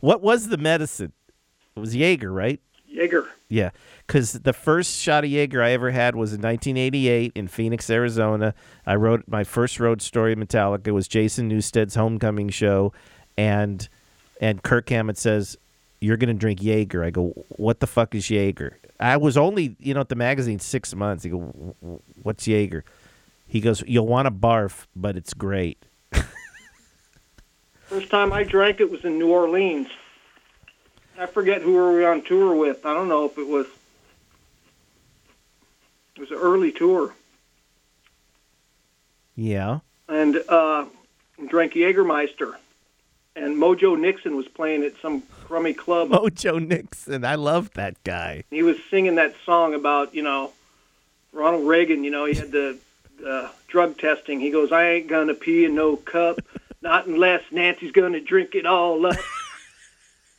[0.00, 1.12] What was the medicine?
[1.76, 2.60] It was Jaeger, right?
[2.86, 3.26] Jaeger.
[3.48, 3.70] Yeah,
[4.06, 8.54] because the first shot of Jaeger I ever had was in 1988 in Phoenix, Arizona.
[8.86, 12.92] I wrote my first road story, Metallica, It was Jason Newsted's homecoming show,
[13.36, 13.88] and
[14.40, 15.56] and Kirk Hammett says,
[16.00, 19.94] "You're gonna drink Jaeger." I go, "What the fuck is Jaeger?" I was only you
[19.94, 21.24] know at the magazine six months.
[21.24, 21.40] He go,
[22.22, 22.84] "What's Jaeger?"
[23.46, 25.84] He goes, "You'll want to barf, but it's great."
[27.92, 29.86] First time I drank it was in New Orleans.
[31.18, 32.86] I forget who were we on tour with.
[32.86, 33.66] I don't know if it was.
[36.16, 37.12] It was an early tour,
[39.36, 39.80] Yeah.
[40.08, 40.86] and uh,
[41.48, 42.54] drank Jägermeister,
[43.36, 46.08] and Mojo Nixon was playing at some crummy club.
[46.12, 48.44] Mojo Nixon, I love that guy.
[48.50, 50.52] He was singing that song about you know
[51.34, 52.04] Ronald Reagan.
[52.04, 52.78] You know he had the
[53.26, 54.40] uh, drug testing.
[54.40, 56.38] He goes, "I ain't gonna pee in no cup,
[56.82, 59.16] not unless Nancy's gonna drink it all up."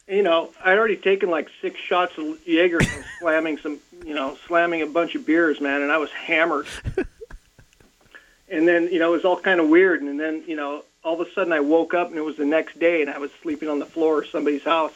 [0.08, 4.38] you know, I'd already taken like six shots of Jaeger and slamming some, you know,
[4.48, 6.68] slamming a bunch of beers, man, and I was hammered.
[8.50, 10.02] and then, you know, it was all kind of weird.
[10.02, 12.46] And then, you know, all of a sudden I woke up and it was the
[12.46, 14.94] next day and I was sleeping on the floor of somebody's house.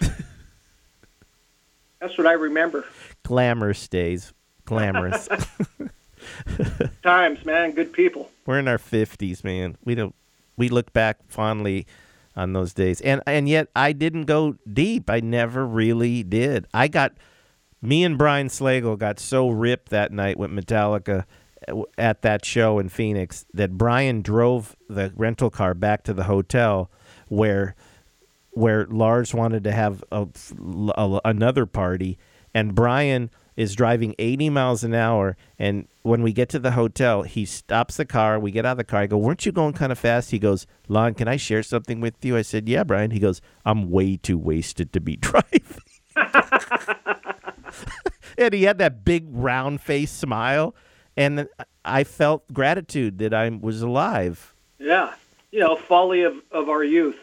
[2.00, 2.86] That's what I remember.
[3.24, 4.34] Glamorous days,
[4.66, 5.28] glamorous.
[7.04, 8.30] Times, man, good people.
[8.46, 9.78] We're in our fifties, man.
[9.84, 10.14] We don't.
[10.58, 11.86] We look back fondly
[12.36, 15.10] on those days, and and yet I didn't go deep.
[15.10, 16.68] I never really did.
[16.74, 17.14] I got
[17.82, 21.26] me and Brian Slagel got so ripped that night with Metallica
[21.68, 26.24] uh, at that show in Phoenix that Brian drove the rental car back to the
[26.24, 26.92] hotel
[27.28, 27.76] where
[28.52, 30.28] where Lars wanted to have a,
[30.98, 32.18] a, another party,
[32.56, 35.36] and Brian is driving 80 miles an hour.
[35.60, 38.40] And when we get to the hotel, he stops the car.
[38.40, 39.02] We get out of the car.
[39.02, 40.32] I go, Weren't you going kind of fast?
[40.32, 42.38] He goes, Lon, can I share something with you?
[42.38, 43.12] I said, Yeah, Brian.
[43.12, 45.64] He goes, I'm way too wasted to be driving.
[48.38, 50.76] and he had that big round face smile.
[51.18, 51.50] And
[51.84, 54.54] I felt gratitude that I was alive.
[54.78, 55.16] Yeah.
[55.52, 57.18] You know, folly of, of our youth.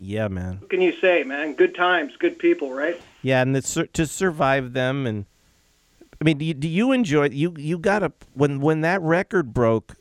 [0.00, 0.58] Yeah, man.
[0.60, 1.54] What can you say, man?
[1.54, 3.00] Good times, good people, right?
[3.22, 5.26] Yeah, and it's, to survive them and
[6.20, 9.52] I mean, do you, do you enjoy you you got a when when that record
[9.52, 9.96] broke,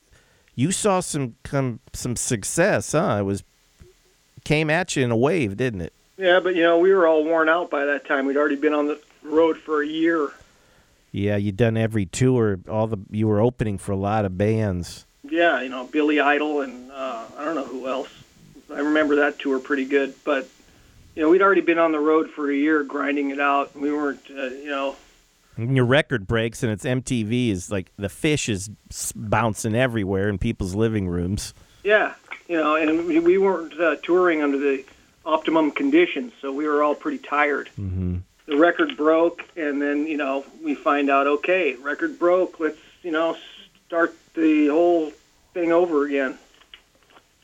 [0.56, 3.18] you saw some come some success, huh?
[3.20, 3.44] It was
[4.44, 5.94] came at you in a wave, didn't it?
[6.18, 8.26] Yeah, but you know, we were all worn out by that time.
[8.26, 10.32] We'd already been on the road for a year.
[11.12, 12.60] Yeah, you'd done every tour.
[12.70, 15.06] All the you were opening for a lot of bands.
[15.24, 18.10] Yeah, you know, Billy Idol and uh, I don't know who else.
[18.74, 20.48] I remember that tour pretty good, but
[21.16, 23.76] you know, we'd already been on the road for a year, grinding it out.
[23.76, 24.96] We weren't, uh, you know,
[25.58, 28.70] and your record breaks and it's MTV is like the fish is
[29.16, 31.54] bouncing everywhere in people's living rooms.
[31.84, 32.16] Yeah,
[32.48, 34.86] you know, and we weren't uh, touring under the
[35.26, 37.70] optimum conditions, so we were all pretty tired.
[37.80, 38.18] Mm-hmm.
[38.46, 42.60] The record broke, and then you know we find out, okay, record broke.
[42.60, 43.38] Let's you know
[43.88, 45.12] start the whole
[45.54, 46.38] thing over again.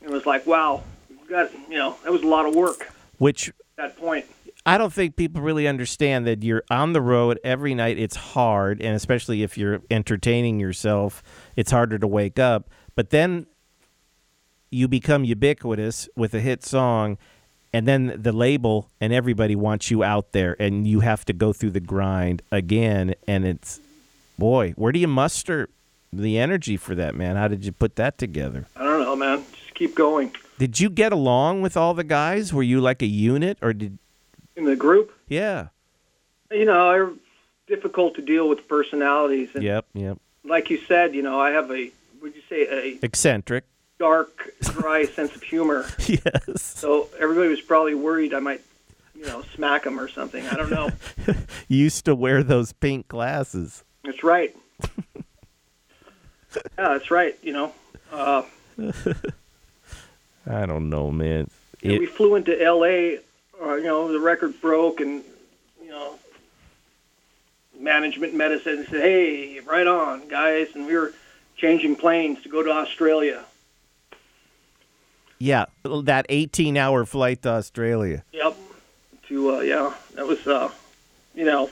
[0.01, 0.83] It was like, wow,
[1.29, 2.91] got you know that was a lot of work.
[3.17, 4.25] Which at that point.
[4.69, 7.97] I don't think people really understand that you're on the road every night.
[7.97, 11.23] It's hard, and especially if you're entertaining yourself,
[11.55, 12.69] it's harder to wake up.
[12.93, 13.47] But then
[14.69, 17.17] you become ubiquitous with a hit song,
[17.73, 21.51] and then the label and everybody wants you out there, and you have to go
[21.51, 23.15] through the grind again.
[23.27, 23.79] And it's,
[24.37, 25.67] boy, where do you muster
[26.13, 27.37] the energy for that, man?
[27.37, 28.67] How did you put that together?
[28.75, 29.43] I don't know, man.
[29.51, 30.31] Just keep going.
[30.59, 32.53] Did you get along with all the guys?
[32.53, 33.97] Were you like a unit, or did
[34.59, 35.11] in the group.
[35.27, 35.69] Yeah.
[36.51, 37.11] You know, they're
[37.67, 39.49] difficult to deal with personalities.
[39.55, 40.19] And yep, yep.
[40.43, 41.91] Like you said, you know, I have a
[42.21, 43.63] would you say a eccentric,
[43.97, 45.85] dark, dry sense of humor.
[46.07, 46.61] Yes.
[46.61, 48.61] So everybody was probably worried I might,
[49.15, 50.45] you know, smack them or something.
[50.47, 50.89] I don't know.
[51.67, 53.83] you used to wear those pink glasses.
[54.03, 54.55] That's right.
[55.15, 55.23] yeah,
[56.77, 57.37] that's right.
[57.41, 57.73] You know.
[58.11, 58.41] Uh,
[60.47, 61.49] I don't know, man.
[61.81, 63.19] It, we flew into L.A
[63.61, 65.23] uh, you know, the record broke, and
[65.81, 66.17] you know,
[67.79, 71.13] management met us and said, "Hey, right on, guys," and we were
[71.57, 73.43] changing planes to go to Australia.
[75.39, 78.25] Yeah, that 18-hour flight to Australia.
[78.33, 78.57] Yep.
[79.29, 80.71] To uh, yeah, that was uh,
[81.35, 81.69] you know,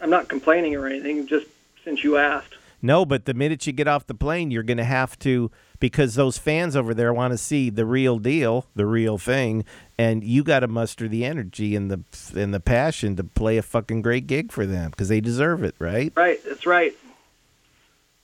[0.00, 1.26] I'm not complaining or anything.
[1.26, 1.46] Just
[1.84, 2.54] since you asked.
[2.80, 5.50] No, but the minute you get off the plane, you're going to have to
[5.82, 9.64] because those fans over there want to see the real deal, the real thing,
[9.98, 12.04] and you got to muster the energy and the
[12.40, 15.74] and the passion to play a fucking great gig for them because they deserve it,
[15.80, 16.12] right?
[16.14, 16.94] Right, that's right.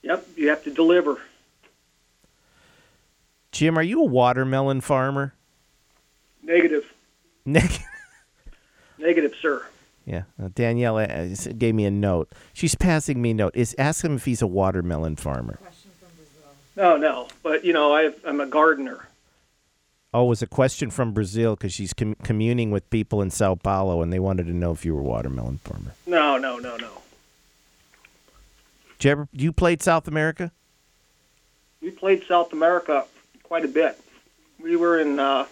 [0.03, 1.17] Yep, you have to deliver.
[3.51, 5.33] Jim, are you a watermelon farmer?
[6.41, 6.89] Negative.
[7.45, 7.83] Negative.
[8.97, 9.65] Negative, sir.
[10.05, 12.31] Yeah, uh, Danielle uh, gave me a note.
[12.53, 13.53] She's passing me a note.
[13.53, 15.59] Is ask him if he's a watermelon farmer.
[16.79, 19.09] No, no, but you know, I, I'm a gardener.
[20.13, 23.55] Oh, it was a question from Brazil because she's com- communing with people in Sao
[23.55, 25.91] Paulo, and they wanted to know if you were a watermelon farmer.
[26.07, 26.89] No, no, no, no.
[28.97, 30.53] Did you ever you played South America?
[31.81, 33.05] We played South America
[33.43, 33.99] quite a bit.
[34.57, 35.19] We were in.
[35.19, 35.47] Uh,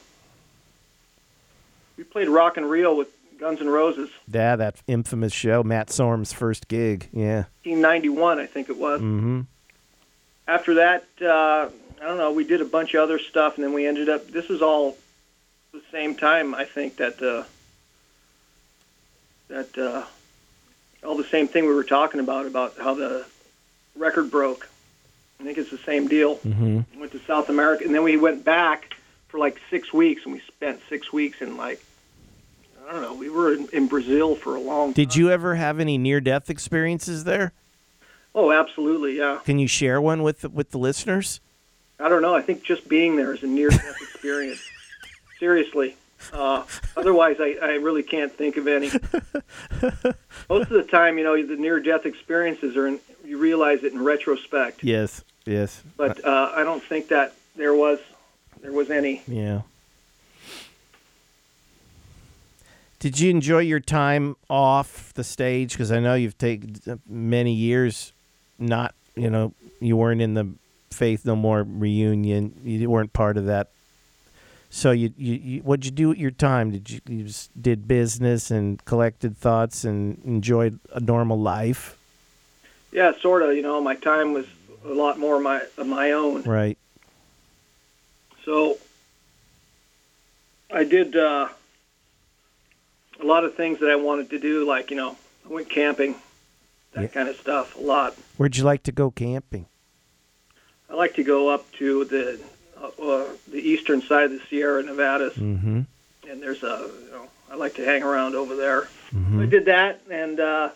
[1.98, 6.32] we played Rock in Rio with Guns N' Roses, Yeah, that infamous show, Matt Sorum's
[6.32, 7.10] first gig.
[7.12, 7.46] Yeah.
[7.66, 9.02] 1991, I think it was.
[9.02, 9.42] Mm-hmm.
[10.48, 11.70] After that, uh,
[12.02, 12.32] I don't know.
[12.32, 14.28] We did a bunch of other stuff, and then we ended up.
[14.28, 14.98] This is all
[15.74, 16.56] the same time.
[16.56, 17.44] I think that uh,
[19.50, 20.06] that uh,
[21.06, 23.26] all the same thing we were talking about about how the
[23.96, 24.70] record broke.
[25.40, 26.38] I think it's the same deal.
[26.38, 27.00] Mm-hmm.
[27.00, 28.96] went to South America, and then we went back
[29.28, 31.84] for like six weeks, and we spent six weeks in like
[32.88, 33.14] I don't know.
[33.14, 34.90] We were in, in Brazil for a long.
[34.90, 34.94] Time.
[34.94, 37.52] Did you ever have any near-death experiences there?
[38.38, 39.40] Oh, absolutely, yeah.
[39.44, 41.42] Can you share one with the, with the listeners?
[42.00, 42.36] I don't know.
[42.36, 44.62] I think just being there is a near-death experience.
[45.40, 45.96] Seriously.
[46.32, 46.64] Uh,
[46.96, 48.88] otherwise, I, I really can't think of any.
[50.50, 54.04] Most of the time, you know, the near-death experiences are in, you realize it in
[54.04, 54.84] retrospect.
[54.84, 55.24] Yes.
[55.48, 55.82] Yes.
[55.96, 58.00] But uh, I don't think that there was
[58.62, 59.24] there was any.
[59.28, 59.62] Yeah.
[63.00, 65.72] Did you enjoy your time off the stage?
[65.72, 68.12] Because I know you've taken many years,
[68.60, 70.48] not you know you weren't in the
[70.92, 72.60] Faith No More reunion.
[72.64, 73.70] You weren't part of that.
[74.70, 76.72] So you, you, you what'd you do at your time?
[76.72, 81.98] Did you, you just did business and collected thoughts and enjoyed a normal life?
[82.92, 83.56] Yeah, sort of.
[83.56, 84.46] You know, my time was
[84.86, 86.44] a lot more my of my own.
[86.44, 86.78] Right.
[88.44, 88.78] So
[90.72, 91.50] I did uh,
[93.22, 95.18] a lot of things that I wanted to do, like you know,
[95.50, 96.16] I went camping,
[96.94, 97.08] that Yeah.
[97.08, 98.16] kind of stuff, a lot.
[98.38, 99.66] Where'd you like to go camping?
[100.90, 102.40] I like to go up to the
[102.80, 105.82] uh, uh, the eastern side of the Sierra Nevadas, Mm-hmm.
[106.30, 108.84] and there's a you know I like to hang around over there.
[109.14, 109.42] Mm-hmm.
[109.42, 110.70] I did that, and uh,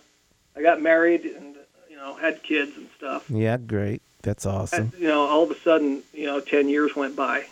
[0.55, 1.55] I got married, and
[1.89, 3.30] you know had kids and stuff.
[3.30, 4.01] Yeah, great.
[4.24, 4.91] That's awesome.
[4.93, 7.45] And, you know, all of a sudden, you know, ten years went by,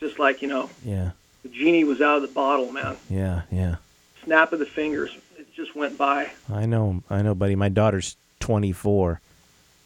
[0.00, 1.10] just like you know, Yeah,
[1.42, 2.96] the genie was out of the bottle, man.
[3.10, 3.76] yeah, yeah.
[4.24, 6.30] Snap of the fingers, it just went by.
[6.52, 7.54] I know, I know, buddy.
[7.56, 9.20] My daughter's 24.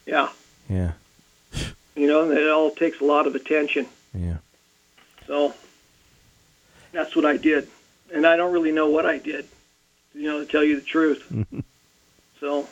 [0.06, 0.30] Yeah,
[0.68, 0.92] Yeah,
[1.94, 3.86] you know, it all takes a lot of attention.
[4.14, 4.36] yeah.
[5.26, 5.54] So
[6.92, 7.68] that's what I did,
[8.12, 9.46] and I don't really know what I did,
[10.14, 11.24] you know, to tell you the truth.
[12.40, 12.68] so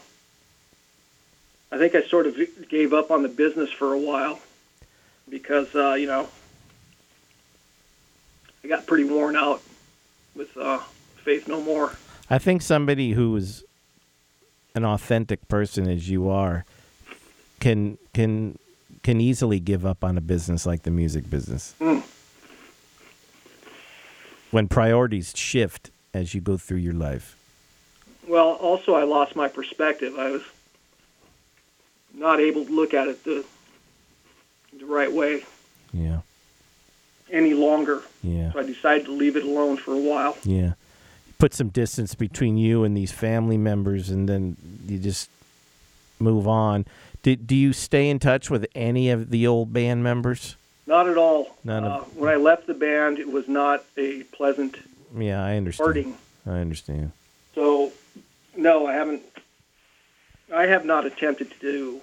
[1.73, 2.37] I think I sort of
[2.69, 4.41] gave up on the business for a while
[5.29, 6.29] because uh, you know
[8.65, 9.63] I got pretty worn out
[10.35, 10.81] with uh,
[11.25, 11.93] Faith No More.
[12.29, 13.65] I think somebody who is
[14.75, 16.65] an authentic person as you are
[17.61, 18.59] can can
[19.03, 21.75] can easily give up on a business like the music business.
[21.81, 22.03] Mm.
[24.51, 27.37] When priorities shift as you go through your life.
[28.27, 30.19] Well, also I lost my perspective.
[30.19, 30.43] I was
[32.15, 33.45] not able to look at it the
[34.79, 35.45] the right way
[35.93, 36.21] Yeah.
[37.31, 38.03] any longer.
[38.23, 38.53] Yeah.
[38.53, 40.37] So I decided to leave it alone for a while.
[40.45, 40.73] Yeah.
[41.39, 44.57] Put some distance between you and these family members and then
[44.87, 45.29] you just
[46.19, 46.87] move on.
[47.23, 50.57] Do, do you stay in touch with any of the old band members?
[50.87, 51.57] Not at all.
[51.65, 54.77] None of- uh, when I left the band, it was not a pleasant
[55.17, 55.85] Yeah, I understand.
[55.87, 56.17] parting.
[56.47, 57.13] I understand.
[57.55, 57.93] So,
[58.57, 59.23] no, I haven't.
[60.53, 62.01] I have not attempted to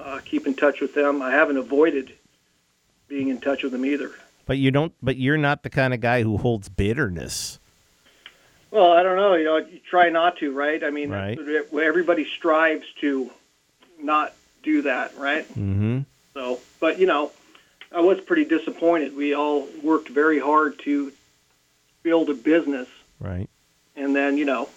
[0.00, 1.20] uh, keep in touch with them.
[1.22, 2.12] I haven't avoided
[3.08, 4.12] being in touch with them either.
[4.46, 7.58] But you don't but you're not the kind of guy who holds bitterness.
[8.70, 9.34] Well, I don't know.
[9.34, 10.82] You know, you try not to, right?
[10.82, 11.38] I mean, Right.
[11.72, 13.30] everybody strives to
[14.00, 14.34] not
[14.68, 15.48] do that, right?
[15.48, 16.00] Mm-hmm.
[16.34, 17.32] So, but you know,
[17.90, 19.16] I was pretty disappointed.
[19.16, 21.12] We all worked very hard to
[22.02, 22.88] build a business,
[23.18, 23.48] Right.
[23.96, 24.68] and then you know,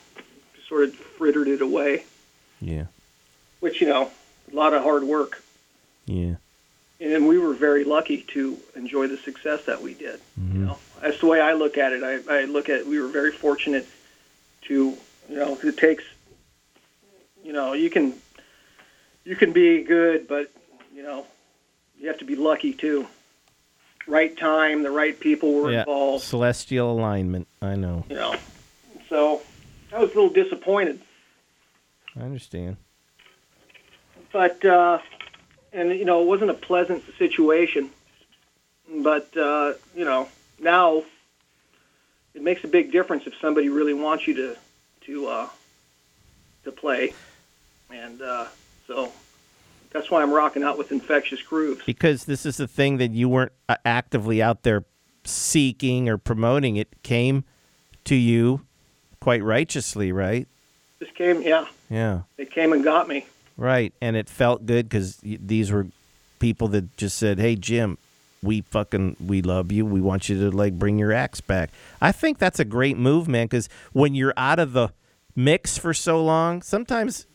[0.67, 2.05] sort of frittered it away.
[2.61, 2.85] Yeah.
[3.59, 4.09] Which you know,
[4.51, 5.43] a lot of hard work,
[6.05, 6.35] Yeah.
[7.01, 10.19] and we were very lucky to enjoy the success that we did.
[10.39, 10.53] Mhm.
[10.53, 12.01] You know, that's the way I look at it.
[12.03, 13.87] I, I look at we were very fortunate
[14.67, 14.75] to,
[15.29, 16.03] you know, it takes,
[17.43, 18.13] you know, you can,
[19.23, 20.51] you can be good, but
[20.93, 21.25] you know,
[21.99, 23.07] you have to be lucky too.
[24.07, 25.79] Right time, the right people were yeah.
[25.81, 26.23] involved.
[26.23, 27.47] Celestial alignment.
[27.61, 28.03] I know.
[28.09, 28.35] You know,
[29.09, 29.41] so
[29.93, 30.99] I was a little disappointed,
[32.15, 32.77] I understand.
[34.31, 34.99] but uh,
[35.71, 37.91] and you know, it wasn't a pleasant situation.
[38.93, 40.27] But uh, you know,
[40.59, 41.03] now
[42.33, 44.57] it makes a big difference if somebody really wants you to
[45.01, 45.49] to uh,
[46.63, 47.13] to play,
[47.91, 48.47] and uh,
[48.93, 49.11] so
[49.91, 51.81] that's why I'm rocking out with infectious grooves.
[51.85, 54.83] Because this is the thing that you weren't uh, actively out there
[55.23, 56.75] seeking or promoting.
[56.75, 57.43] It came
[58.05, 58.61] to you
[59.21, 60.47] quite righteously, right?
[60.99, 62.21] Just came, yeah, Yeah.
[62.37, 63.25] it came and got me.
[63.57, 65.87] Right, and it felt good because these were
[66.39, 67.97] people that just said, "Hey, Jim,
[68.41, 69.85] we fucking we love you.
[69.85, 71.69] We want you to like bring your axe back."
[72.01, 73.45] I think that's a great move, man.
[73.45, 74.89] Because when you're out of the
[75.35, 77.27] mix for so long, sometimes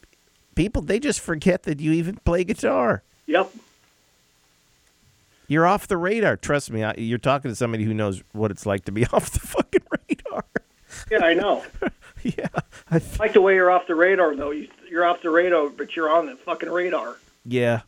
[0.57, 3.05] people they just forget that you even play guitar.
[3.27, 3.53] Yep.
[5.47, 6.37] You're off the radar.
[6.37, 9.31] Trust me, I, you're talking to somebody who knows what it's like to be off
[9.31, 10.45] the fucking radar.
[11.09, 11.65] Yeah, I know.
[12.23, 12.49] yeah,
[12.91, 14.51] I th- like the way you're off the radar, though.
[14.51, 17.17] You, you're off the radar, but you're on the fucking radar.
[17.45, 17.83] Yeah.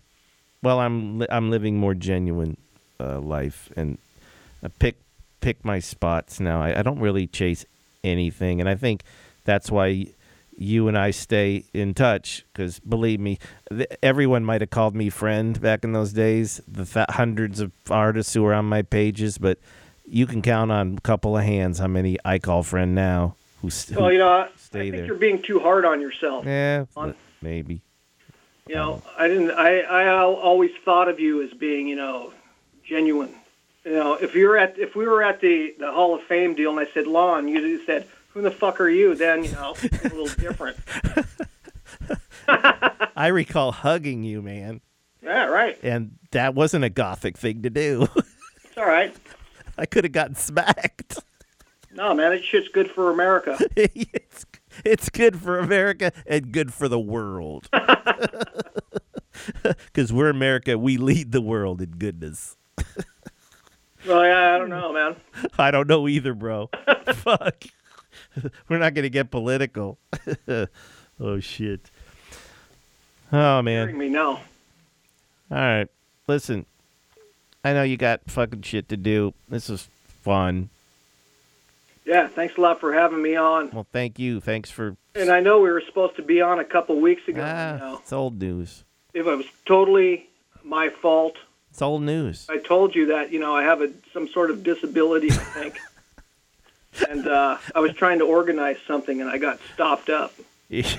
[0.62, 2.57] Well, I'm li- I'm living more genuine
[3.01, 3.99] uh, life, and
[4.62, 4.97] I pick
[5.41, 6.62] pick my spots now.
[6.62, 7.64] I, I don't really chase
[8.05, 9.03] anything, and I think
[9.45, 10.07] that's why
[10.61, 12.44] you and I stay in touch.
[12.52, 13.38] Because believe me,
[13.70, 16.61] th- everyone might have called me friend back in those days.
[16.66, 19.59] The th- hundreds of artists who were on my pages, but
[20.06, 23.36] you can count on a couple of hands how many I call friend now.
[23.62, 24.02] Who, still.
[24.02, 25.06] Well, you know, I, I Stay think there.
[25.06, 26.44] you're being too hard on yourself.
[26.44, 27.82] yeah, on- maybe.
[28.68, 29.50] You know, I didn't.
[29.52, 32.32] I I always thought of you as being, you know,
[32.84, 33.30] genuine.
[33.84, 36.70] You know, if you're at if we were at the the Hall of Fame deal
[36.70, 38.06] and I said Lon, you said,
[38.39, 40.76] "Who the fuck are you?" Then you know, a little different.
[43.16, 44.80] I recall hugging you, man.
[45.20, 45.76] Yeah, right.
[45.82, 48.07] and that wasn't a gothic thing to do.
[48.64, 49.12] It's all right.
[49.78, 51.18] I could have gotten smacked.
[51.93, 53.59] No, man, that shit's good for America.
[53.76, 54.47] it's,
[54.84, 57.68] it's good for America and good for the world.
[59.62, 62.57] Because we're America, we lead the world in goodness.
[64.07, 65.16] Well, yeah, I don't know, man.
[65.59, 66.70] I don't know either, bro.
[67.14, 67.64] Fuck.
[68.69, 69.99] We're not going to get political.
[71.20, 71.90] oh, shit.
[73.32, 73.89] Oh, man.
[73.89, 74.40] Hearing me now.
[75.51, 75.89] All right.
[76.27, 76.66] Listen,
[77.65, 79.35] I know you got fucking shit to do.
[79.49, 79.89] This is
[80.23, 80.70] fun.
[82.05, 83.70] Yeah, thanks a lot for having me on.
[83.70, 84.40] Well, thank you.
[84.40, 84.97] Thanks for.
[85.15, 87.43] And I know we were supposed to be on a couple weeks ago.
[87.45, 88.85] Ah, You know, it's old news.
[89.12, 90.28] if it was totally
[90.65, 91.36] my fault,
[91.70, 92.47] It's old news.
[92.49, 95.78] I told you that you know I have a some sort of disability, I think,
[97.09, 100.33] and uh, I was trying to organize something and I got stopped up.
[100.70, 100.97] it's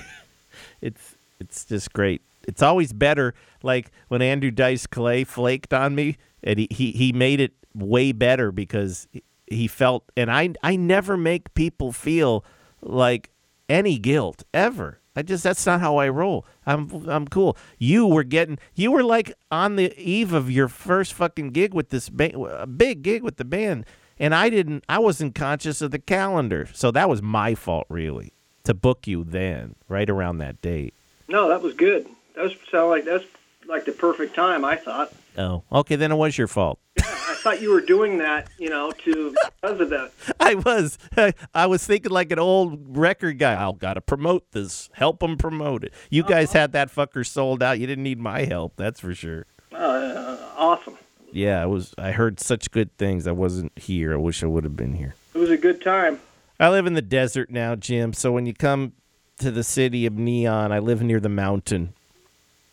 [1.38, 2.22] it's just great.
[2.46, 3.34] It's always better.
[3.62, 8.12] Like when Andrew Dice Clay flaked on me, and he, he, he made it way
[8.12, 9.06] better because
[9.46, 10.04] he felt.
[10.16, 12.44] And I I never make people feel
[12.82, 13.30] like
[13.68, 15.00] any guilt ever.
[15.16, 16.46] I just that's not how I roll.
[16.66, 17.56] I'm I'm cool.
[17.78, 21.90] You were getting you were like on the eve of your first fucking gig with
[21.90, 23.86] this ba- big gig with the band,
[24.20, 24.84] and I didn't.
[24.88, 28.34] I wasn't conscious of the calendar, so that was my fault really
[28.64, 30.94] to book you then, right around that date.
[31.26, 32.06] No, that was good.
[32.36, 33.24] That was sound like that's
[33.66, 34.64] like the perfect time.
[34.64, 35.12] I thought.
[35.36, 36.78] Oh, okay, then it was your fault.
[36.98, 40.12] I thought you were doing that, you know, to because of that.
[40.40, 40.98] I was,
[41.54, 43.54] I, was thinking like an old record guy.
[43.54, 45.94] I'll gotta promote this, help them promote it.
[46.10, 47.78] You guys had that fucker sold out.
[47.78, 49.46] You didn't need my help, that's for sure.
[49.72, 50.98] Uh, awesome.
[51.32, 51.94] Yeah, I was.
[51.98, 53.26] I heard such good things.
[53.26, 54.12] I wasn't here.
[54.12, 55.14] I wish I would have been here.
[55.34, 56.18] It was a good time.
[56.58, 58.12] I live in the desert now, Jim.
[58.12, 58.92] So when you come
[59.38, 61.94] to the city of Neon, I live near the mountain,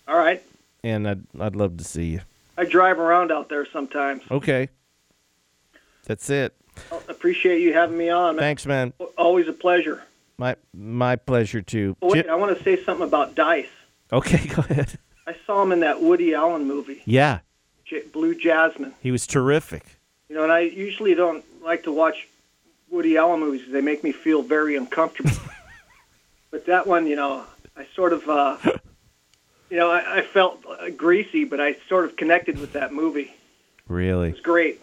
[0.07, 0.43] All right.
[0.83, 2.21] and I'd I'd love to see you.
[2.57, 4.23] I drive around out there sometimes.
[4.31, 4.69] Okay,
[6.05, 6.55] that's it.
[6.91, 8.35] Well, appreciate you having me on.
[8.35, 8.41] Man.
[8.43, 8.93] Thanks, man.
[9.17, 10.03] Always a pleasure.
[10.37, 11.95] My my pleasure too.
[12.01, 13.67] Oh, wait, Jim- I want to say something about Dice.
[14.11, 14.97] okay, go ahead.
[15.25, 17.39] I saw him in that Woody Allen movie, Yeah,
[17.87, 18.93] J- Blue Jasmine.
[19.01, 19.83] he was terrific.
[20.29, 22.27] You know, and I usually don't like to watch
[22.89, 25.31] Woody Allen movies they make me feel very uncomfortable.
[26.51, 27.43] but that one, you know,
[27.75, 28.57] I sort of, uh,
[29.69, 33.33] you know, I, I felt uh, greasy, but I sort of connected with that movie.
[33.87, 34.81] Really, it's great.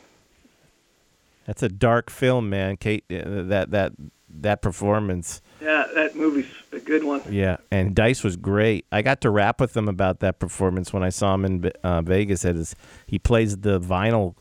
[1.47, 2.77] that's a dark film, man.
[2.79, 3.93] Kate, uh, that that
[4.31, 5.43] that performance.
[5.65, 7.23] Yeah, that movie's a good one.
[7.31, 8.85] Yeah, and Dice was great.
[8.93, 12.03] I got to rap with him about that performance when I saw him in uh,
[12.03, 12.45] Vegas.
[12.45, 12.77] At his,
[13.07, 14.35] he plays the vinyl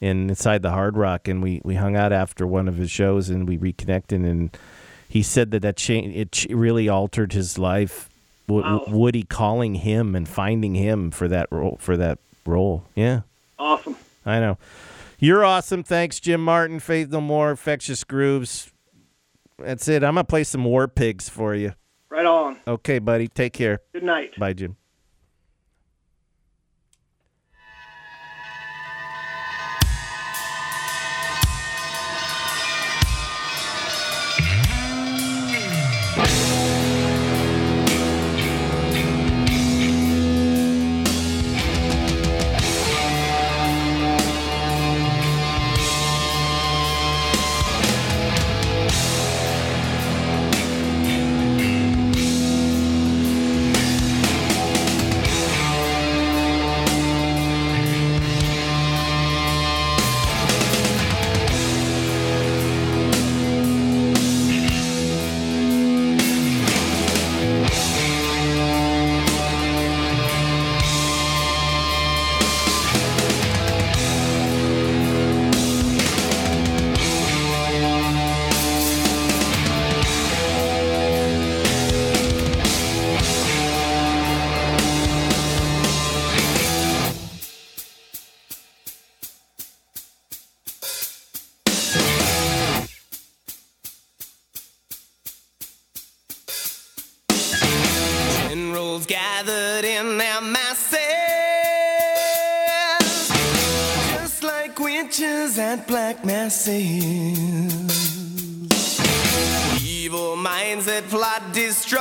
[0.00, 3.30] in inside the Hard Rock, and we, we hung out after one of his shows,
[3.30, 4.20] and we reconnected.
[4.22, 4.56] And
[5.08, 8.10] he said that that cha- it ch- really altered his life.
[8.48, 8.84] W- Wow.
[8.88, 11.78] Woody calling him and finding him for that role.
[11.80, 13.20] For that role, yeah,
[13.58, 13.96] Awesome.
[14.26, 14.58] I know.
[15.18, 15.82] You're awesome.
[15.84, 16.80] Thanks, Jim Martin.
[16.80, 17.50] Faith No More.
[17.50, 18.70] Infectious Grooves.
[19.58, 20.02] That's it.
[20.02, 21.74] I'm gonna play some War Pigs for you.
[22.08, 22.58] Right on.
[22.66, 23.28] Okay, buddy.
[23.28, 23.80] Take care.
[23.92, 24.38] Good night.
[24.38, 24.76] Bye, Jim.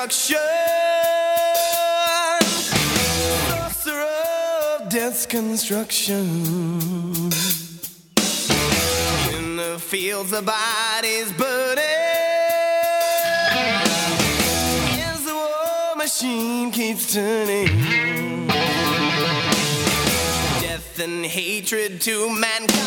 [0.08, 0.38] Destruction.
[3.50, 6.26] Sorcerer of death's construction.
[9.34, 11.84] In the fields, the bodies burning.
[15.00, 18.48] As the war machine keeps turning.
[20.60, 22.82] Death and hatred to mankind.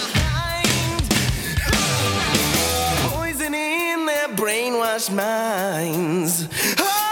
[3.10, 6.48] Poison in their brainwashed minds.
[6.78, 7.05] Oh,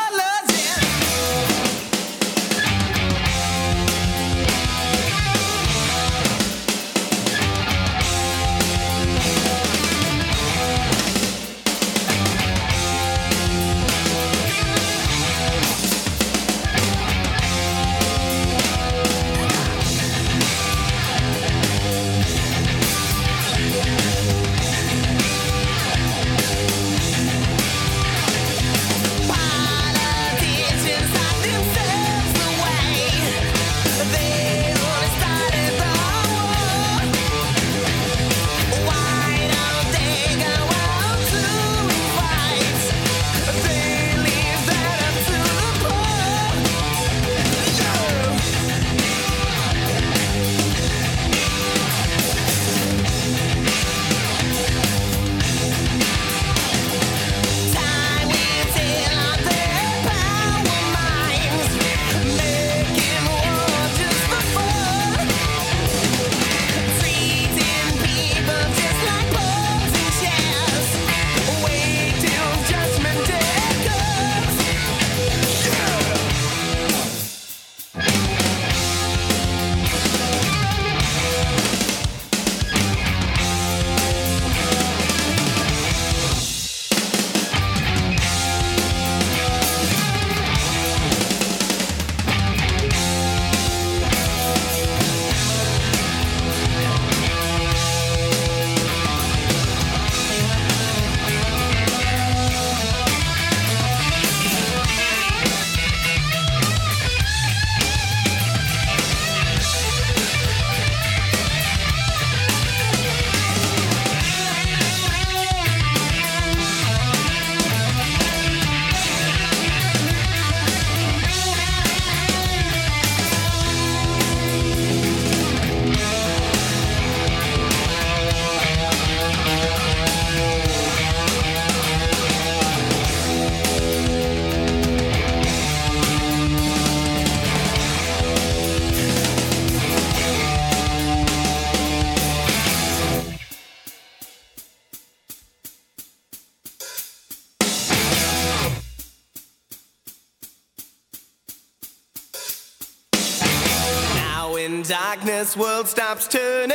[156.14, 156.70] stops turning.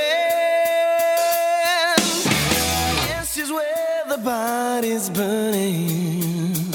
[3.19, 6.71] It's just where the body's burning.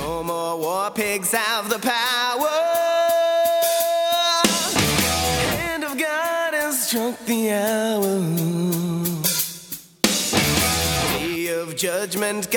[0.00, 2.60] No more war pigs have the power.
[5.58, 8.20] Hand of God has struck the hour.
[11.18, 12.50] Day of judgment,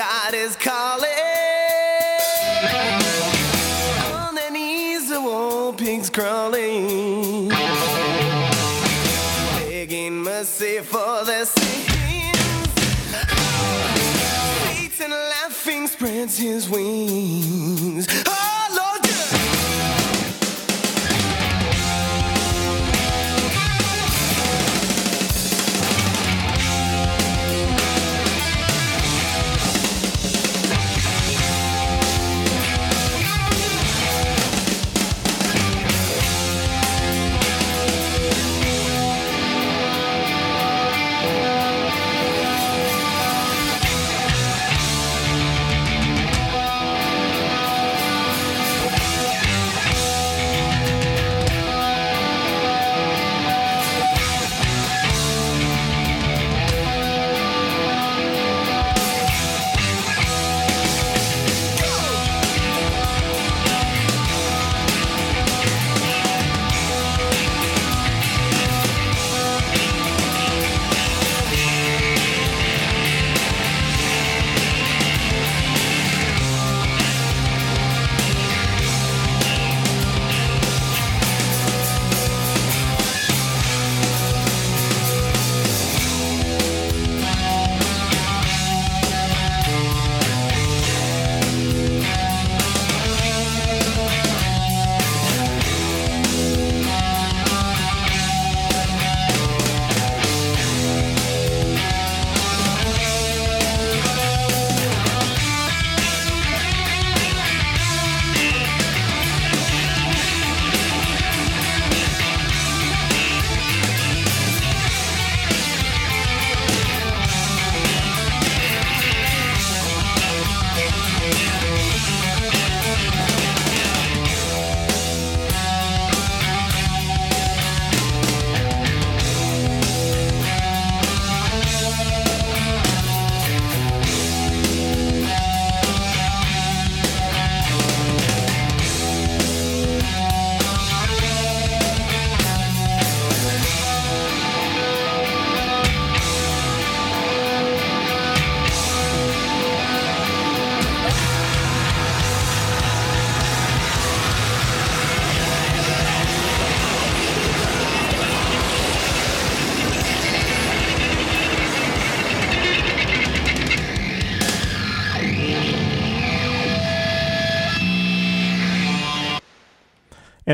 [16.25, 18.07] his wings.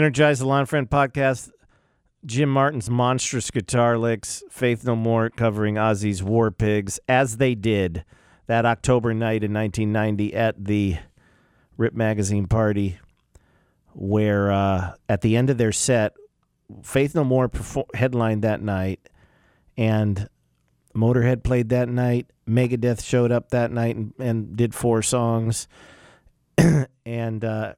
[0.03, 1.49] Energize the Lon Friend podcast.
[2.25, 4.43] Jim Martin's monstrous guitar licks.
[4.49, 8.03] Faith No More covering Ozzy's War Pigs, as they did
[8.47, 10.97] that October night in 1990 at the
[11.77, 12.99] Rip Magazine party,
[13.93, 16.15] where uh, at the end of their set,
[16.81, 19.07] Faith No More perfor- headlined that night,
[19.77, 20.27] and
[20.93, 22.29] Motorhead played that night.
[22.45, 25.69] Megadeth showed up that night and, and did four songs.
[27.05, 27.75] and uh,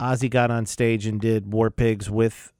[0.00, 2.52] Ozzy got on stage and did War Pigs with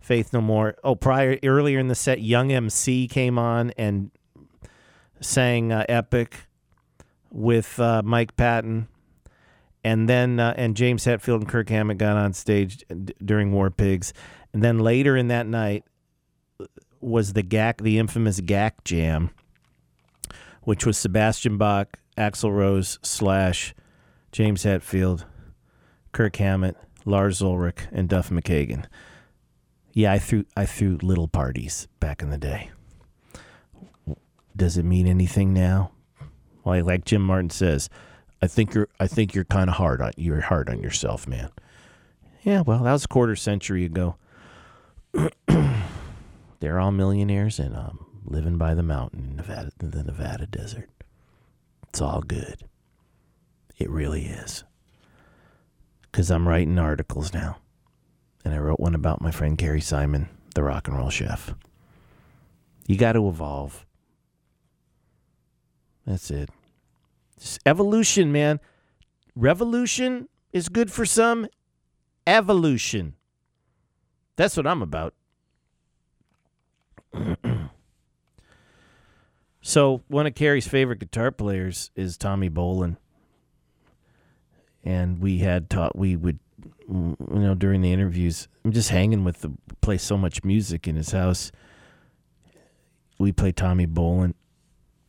[0.00, 0.74] Faith No More.
[0.82, 4.10] Oh, prior earlier in the set, Young MC came on and
[5.20, 6.48] sang uh, Epic
[7.30, 8.88] with uh, Mike Patton.
[9.84, 13.70] And then uh, and James Hetfield and Kirk Hammett got on stage d- during War
[13.70, 14.12] Pigs.
[14.52, 15.84] And then later in that night
[17.00, 19.30] was the GAC, the infamous GAC Jam,
[20.62, 23.74] which was Sebastian Bach, Axl Rose slash
[24.30, 25.24] James Hetfield,
[26.12, 28.84] Kirk Hammett, Lars Ulrich, and Duff McKagan.
[29.92, 32.70] Yeah, I threw I threw little parties back in the day.
[34.56, 35.92] Does it mean anything now?
[36.64, 37.88] Well, like Jim Martin says,
[38.40, 41.50] I think you're I think you're kind of hard on you're hard on yourself, man.
[42.42, 44.16] Yeah, well, that was a quarter century ago.
[46.60, 50.88] They're all millionaires and um, living by the mountain in Nevada, in the Nevada desert.
[51.88, 52.64] It's all good.
[53.78, 54.64] It really is.
[56.12, 57.56] Because I'm writing articles now.
[58.44, 61.54] And I wrote one about my friend Kerry Simon, the rock and roll chef.
[62.86, 63.86] You got to evolve.
[66.06, 66.50] That's it.
[67.38, 68.60] Just evolution, man.
[69.34, 71.46] Revolution is good for some.
[72.26, 73.14] Evolution.
[74.36, 75.14] That's what I'm about.
[79.60, 82.96] so one of Kerry's favorite guitar players is Tommy Bolin,
[84.84, 86.38] and we had taught we would,
[86.88, 90.96] you know, during the interviews, I'm just hanging with the play so much music in
[90.96, 91.52] his house.
[93.18, 94.34] We play Tommy Bolin.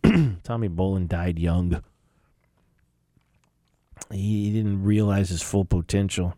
[0.44, 1.82] Tommy Bolin died young.
[4.12, 6.36] He didn't realize his full potential.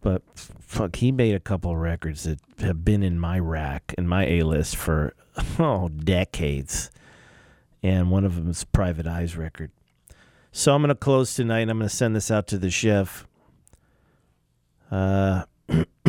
[0.00, 4.06] But fuck, he made a couple of records that have been in my rack, in
[4.06, 5.14] my A list for
[5.58, 6.90] oh decades.
[7.82, 9.70] And one of them is Private Eyes record.
[10.52, 11.68] So I'm gonna close tonight.
[11.68, 13.26] I'm gonna send this out to the chef.
[14.90, 15.44] Uh,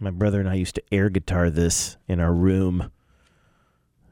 [0.00, 2.90] my brother and I used to air guitar this in our room.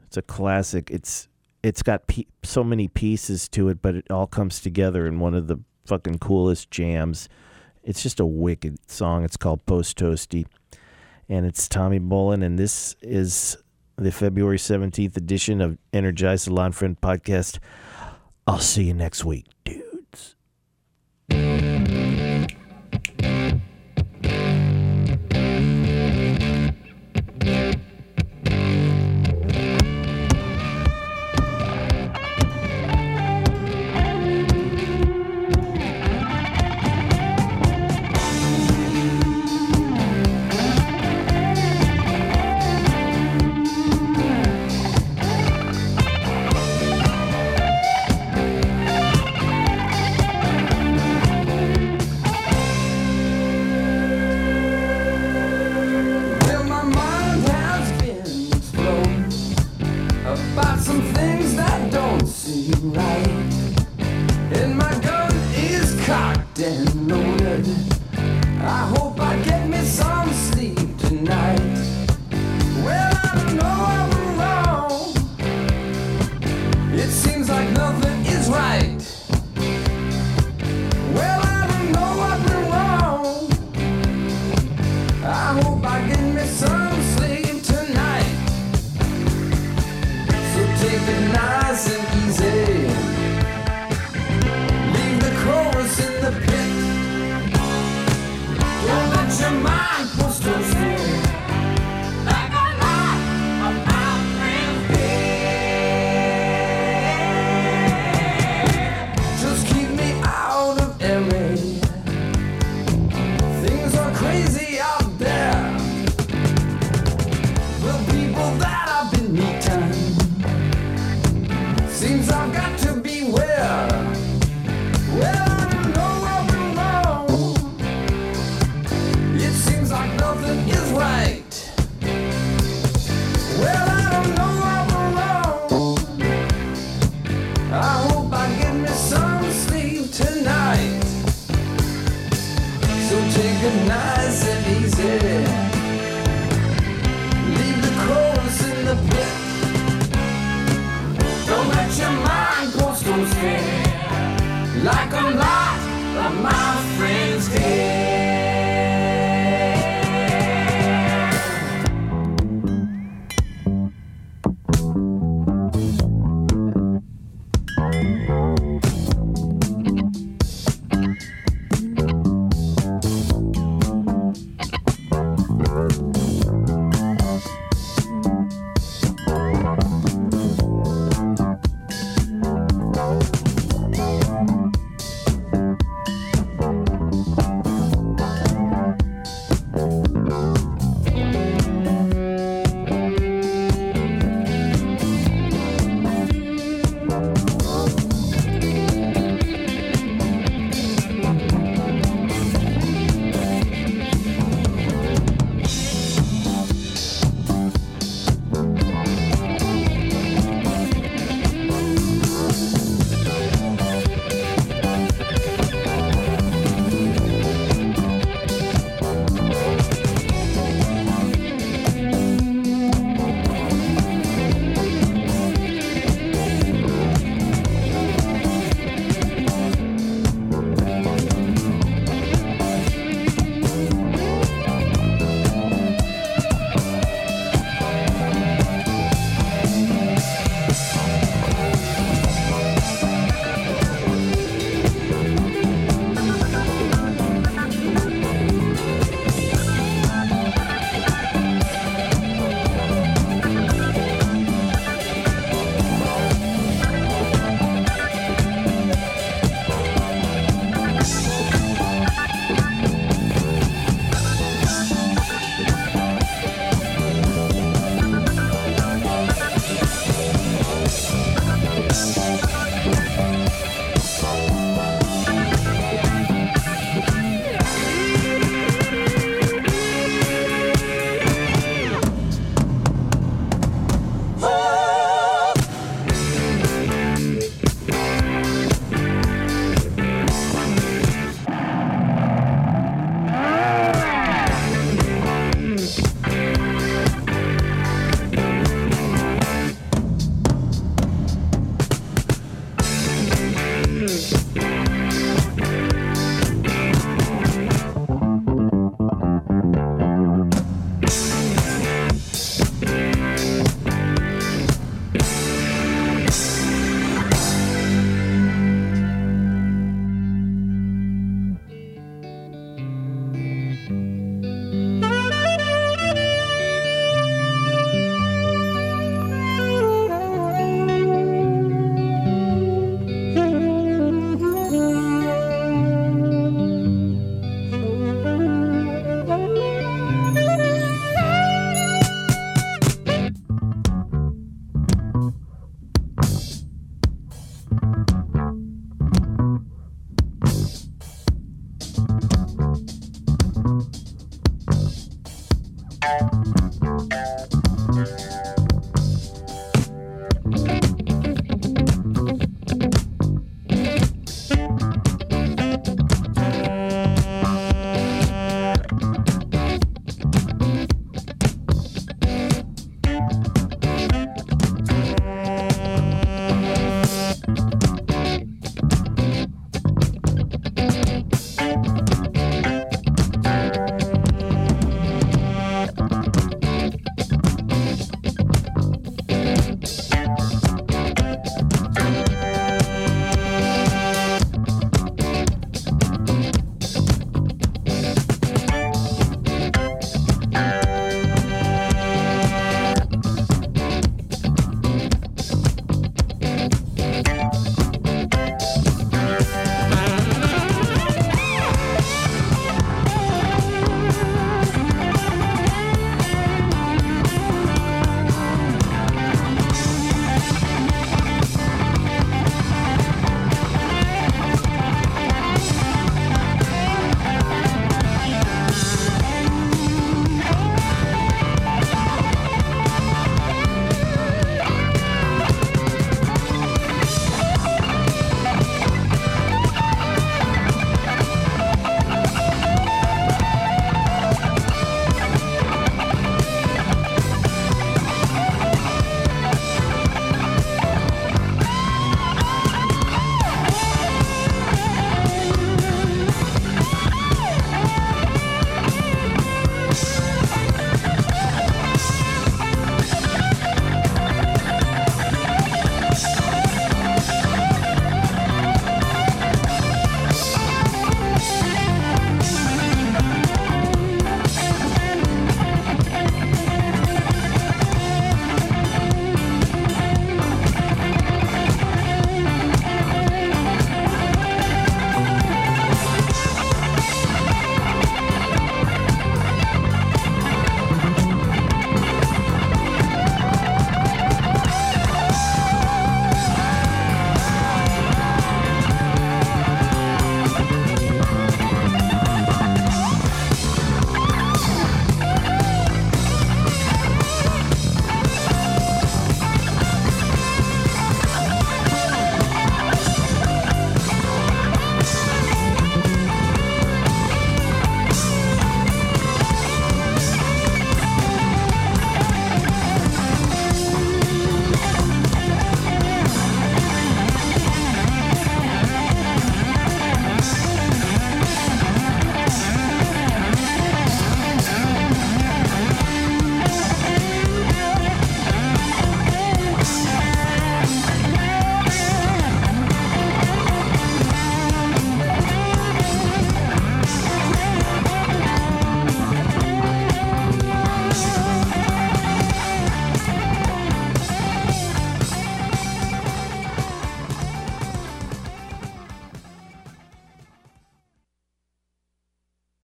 [0.05, 0.89] It's a classic.
[0.89, 1.27] It's
[1.63, 5.33] it's got pe- so many pieces to it, but it all comes together in one
[5.33, 7.27] of the fucking coolest jams.
[7.83, 9.25] It's just a wicked song.
[9.25, 10.45] It's called Post Toasty.
[11.27, 12.43] And it's Tommy Bolin.
[12.43, 13.57] And this is
[13.97, 17.59] the February 17th edition of Energize the Lon Friend podcast.
[18.47, 20.35] I'll see you next week, dudes.